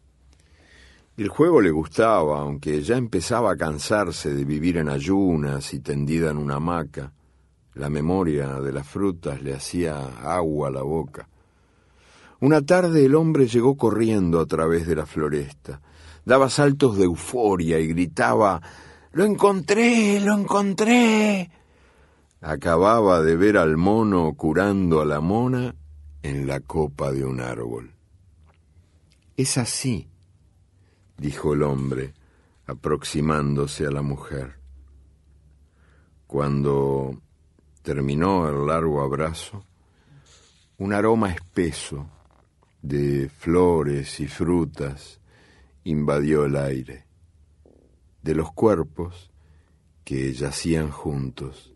el 1.18 1.28
juego 1.30 1.60
le 1.60 1.72
gustaba, 1.72 2.42
aunque 2.42 2.80
ya 2.80 2.96
empezaba 2.96 3.50
a 3.50 3.56
cansarse 3.56 4.32
de 4.32 4.44
vivir 4.44 4.76
en 4.76 4.88
ayunas 4.88 5.74
y 5.74 5.80
tendida 5.80 6.30
en 6.30 6.36
una 6.36 6.54
hamaca. 6.54 7.10
La 7.78 7.88
memoria 7.88 8.60
de 8.60 8.72
las 8.72 8.86
frutas 8.86 9.42
le 9.42 9.54
hacía 9.54 9.96
agua 10.22 10.68
a 10.68 10.70
la 10.70 10.82
boca. 10.82 11.28
Una 12.40 12.60
tarde 12.60 13.06
el 13.06 13.14
hombre 13.14 13.46
llegó 13.46 13.76
corriendo 13.76 14.40
a 14.40 14.46
través 14.46 14.86
de 14.86 14.96
la 14.96 15.06
floresta. 15.06 15.80
Daba 16.24 16.50
saltos 16.50 16.98
de 16.98 17.04
euforia 17.04 17.78
y 17.78 17.86
gritaba 17.86 18.60
Lo 19.12 19.24
encontré, 19.24 20.20
lo 20.20 20.34
encontré. 20.34 21.50
Acababa 22.40 23.22
de 23.22 23.36
ver 23.36 23.56
al 23.56 23.76
mono 23.76 24.34
curando 24.34 25.00
a 25.00 25.06
la 25.06 25.20
mona 25.20 25.74
en 26.22 26.46
la 26.46 26.60
copa 26.60 27.12
de 27.12 27.24
un 27.24 27.40
árbol. 27.40 27.92
Es 29.36 29.56
así 29.56 30.08
dijo 31.18 31.52
el 31.52 31.62
hombre, 31.62 32.14
aproximándose 32.66 33.86
a 33.86 33.90
la 33.90 34.02
mujer. 34.02 34.58
Cuando 36.26 37.20
terminó 37.82 38.48
el 38.48 38.66
largo 38.66 39.02
abrazo, 39.02 39.64
un 40.78 40.92
aroma 40.92 41.32
espeso 41.32 42.08
de 42.82 43.28
flores 43.28 44.20
y 44.20 44.28
frutas 44.28 45.20
invadió 45.84 46.44
el 46.44 46.56
aire. 46.56 47.04
De 48.22 48.34
los 48.34 48.52
cuerpos 48.52 49.30
que 50.04 50.32
yacían 50.32 50.90
juntos 50.90 51.74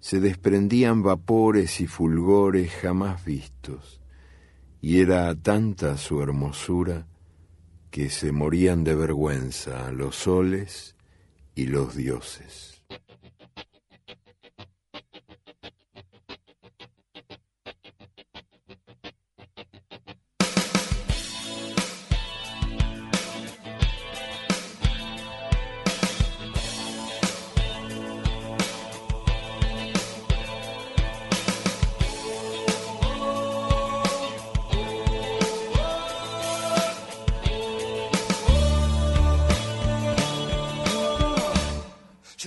se 0.00 0.20
desprendían 0.20 1.02
vapores 1.02 1.80
y 1.80 1.86
fulgores 1.86 2.72
jamás 2.72 3.24
vistos, 3.24 4.00
y 4.80 5.00
era 5.00 5.34
tanta 5.34 5.96
su 5.96 6.22
hermosura 6.22 7.06
que 7.90 8.10
se 8.10 8.32
morían 8.32 8.84
de 8.84 8.94
vergüenza 8.94 9.90
los 9.92 10.16
soles 10.16 10.94
y 11.54 11.66
los 11.66 11.96
dioses. 11.96 12.67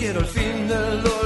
quiero 0.00 0.20
el 0.20 0.26
fin 0.26 0.66
del 0.66 1.02
dolor, 1.02 1.19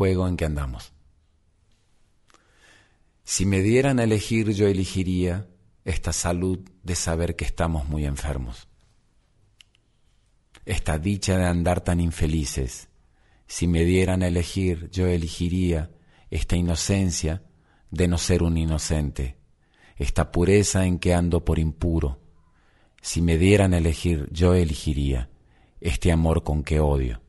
juego 0.00 0.26
en 0.26 0.38
que 0.38 0.46
andamos. 0.46 0.94
Si 3.22 3.44
me 3.44 3.60
dieran 3.60 4.00
a 4.00 4.04
elegir, 4.04 4.48
yo 4.54 4.66
elegiría 4.66 5.46
esta 5.84 6.14
salud 6.14 6.60
de 6.82 6.94
saber 6.94 7.36
que 7.36 7.44
estamos 7.44 7.86
muy 7.86 8.06
enfermos. 8.06 8.66
Esta 10.64 10.96
dicha 10.96 11.36
de 11.36 11.44
andar 11.44 11.82
tan 11.82 12.00
infelices. 12.00 12.88
Si 13.46 13.66
me 13.66 13.84
dieran 13.84 14.22
a 14.22 14.28
elegir, 14.28 14.88
yo 14.90 15.06
elegiría 15.06 15.90
esta 16.30 16.56
inocencia 16.56 17.42
de 17.90 18.08
no 18.08 18.16
ser 18.16 18.42
un 18.42 18.56
inocente, 18.56 19.36
esta 19.96 20.32
pureza 20.32 20.86
en 20.86 20.98
que 20.98 21.12
ando 21.12 21.44
por 21.44 21.58
impuro. 21.58 22.22
Si 23.02 23.20
me 23.20 23.36
dieran 23.36 23.74
a 23.74 23.78
elegir, 23.78 24.30
yo 24.32 24.54
elegiría 24.54 25.28
este 25.78 26.10
amor 26.10 26.42
con 26.42 26.62
que 26.62 26.80
odio, 26.80 27.20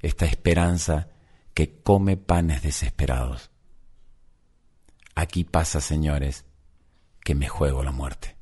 esta 0.00 0.24
esperanza 0.24 1.10
que 1.56 1.80
come 1.82 2.18
panes 2.18 2.60
desesperados. 2.60 3.50
Aquí 5.14 5.42
pasa, 5.42 5.80
señores, 5.80 6.44
que 7.24 7.34
me 7.34 7.48
juego 7.48 7.82
la 7.82 7.92
muerte. 7.92 8.36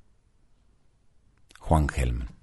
Juan 1.61 1.89
Gelman. 1.89 2.34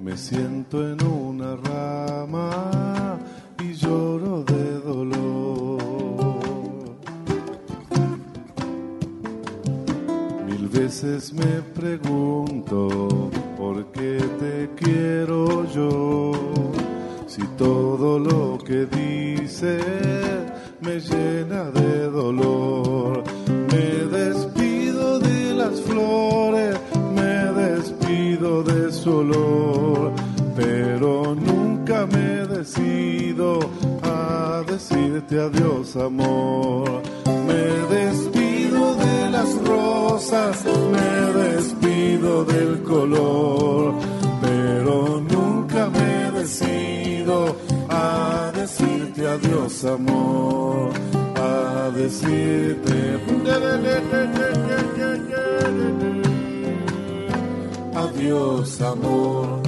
Me 0.00 0.16
siento 0.16 0.88
en 0.88 1.04
una 1.04 1.56
rama 1.56 3.18
y 3.62 3.74
lloro 3.74 4.42
de 4.44 4.80
dolor. 4.80 5.78
Mil 10.46 10.68
veces 10.68 11.34
me 11.34 11.60
pregunto 11.74 13.30
por 13.58 13.92
qué 13.92 14.18
te 14.40 14.70
quiero 14.74 15.66
yo, 15.70 16.32
si 17.26 17.42
todo 17.58 18.18
lo 18.18 18.56
que 18.58 18.86
dices 18.86 19.84
me 20.80 20.98
llena 21.00 21.64
de 21.64 22.08
dolor. 22.08 23.22
Me 23.70 24.06
despido 24.18 25.18
de 25.18 25.54
las 25.54 25.80
flores, 25.82 26.47
olor, 29.08 30.12
pero 30.56 31.34
nunca 31.34 32.06
me 32.06 32.46
decido 32.46 33.58
a 34.02 34.62
decirte 34.66 35.40
adiós 35.40 35.96
amor. 35.96 37.02
Me 37.46 37.96
despido 37.96 38.94
de 38.94 39.30
las 39.30 39.50
rosas, 39.66 40.64
me 40.64 41.32
despido 41.42 42.44
del 42.44 42.82
color, 42.82 43.94
pero 44.40 45.20
nunca 45.20 45.88
me 45.90 46.38
decido 46.38 47.56
a 47.88 48.52
decirte 48.54 49.26
adiós 49.26 49.84
amor, 49.84 50.90
a 51.36 51.90
decirte 51.90 53.18
Meu 58.18 58.64
amor. 58.80 59.67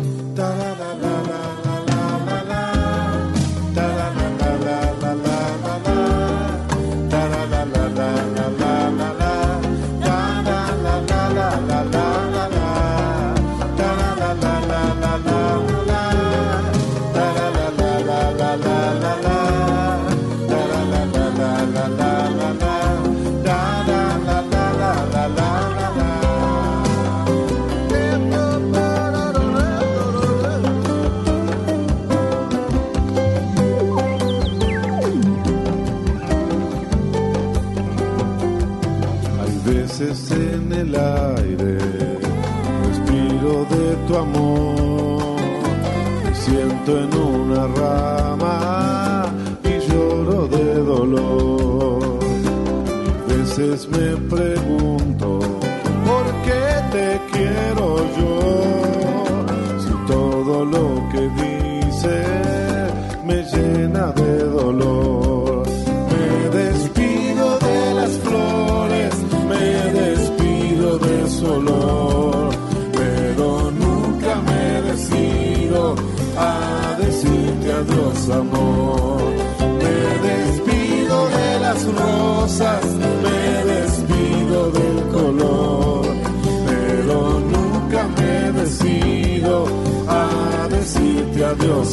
Me 53.60 54.16
pregunto, 54.28 55.29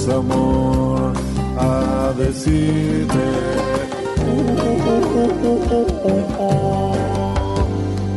amor, 0.09 1.13
a 1.57 2.13
decirte 2.17 3.57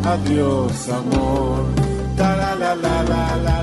adiós 0.05 0.89
amor. 0.89 1.65
Ta 2.17 2.37
la 2.37 2.55
la 2.55 2.75
la 2.75 3.03
la 3.03 3.37
la 3.47 3.60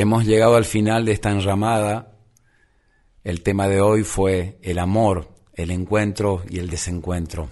Hemos 0.00 0.24
llegado 0.24 0.56
al 0.56 0.64
final 0.64 1.04
de 1.04 1.12
esta 1.12 1.30
enramada. 1.30 2.16
El 3.22 3.42
tema 3.42 3.68
de 3.68 3.82
hoy 3.82 4.02
fue 4.02 4.58
el 4.62 4.78
amor, 4.78 5.28
el 5.52 5.70
encuentro 5.70 6.42
y 6.48 6.58
el 6.58 6.70
desencuentro. 6.70 7.50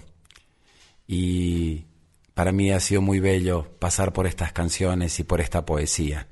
Y 1.05 1.85
para 2.33 2.51
mí 2.51 2.71
ha 2.71 2.79
sido 2.79 3.03
muy 3.03 3.19
bello 3.19 3.67
pasar 3.77 4.13
por 4.13 4.25
estas 4.25 4.51
canciones 4.51 5.19
y 5.19 5.23
por 5.25 5.41
esta 5.41 5.63
poesía. 5.63 6.27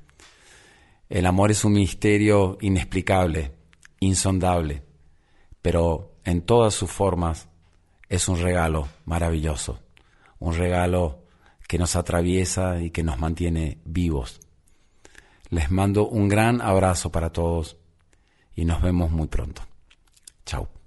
El 1.08 1.24
amor 1.24 1.52
es 1.52 1.64
un 1.64 1.74
misterio 1.74 2.58
inexplicable, 2.62 3.52
insondable, 4.00 4.82
pero 5.62 6.16
en 6.24 6.42
todas 6.42 6.74
sus 6.74 6.90
formas 6.90 7.48
es 8.08 8.26
un 8.26 8.40
regalo 8.40 8.88
maravilloso, 9.04 9.78
un 10.40 10.56
regalo 10.56 11.22
que 11.68 11.78
nos 11.78 11.94
atraviesa 11.94 12.82
y 12.82 12.90
que 12.90 13.04
nos 13.04 13.20
mantiene 13.20 13.78
vivos. 13.84 14.40
Les 15.50 15.70
mando 15.70 16.08
un 16.08 16.28
gran 16.28 16.60
abrazo 16.60 17.10
para 17.10 17.30
todos 17.30 17.76
y 18.54 18.64
nos 18.64 18.82
vemos 18.82 19.10
muy 19.10 19.28
pronto. 19.28 19.62
Chao. 20.44 20.77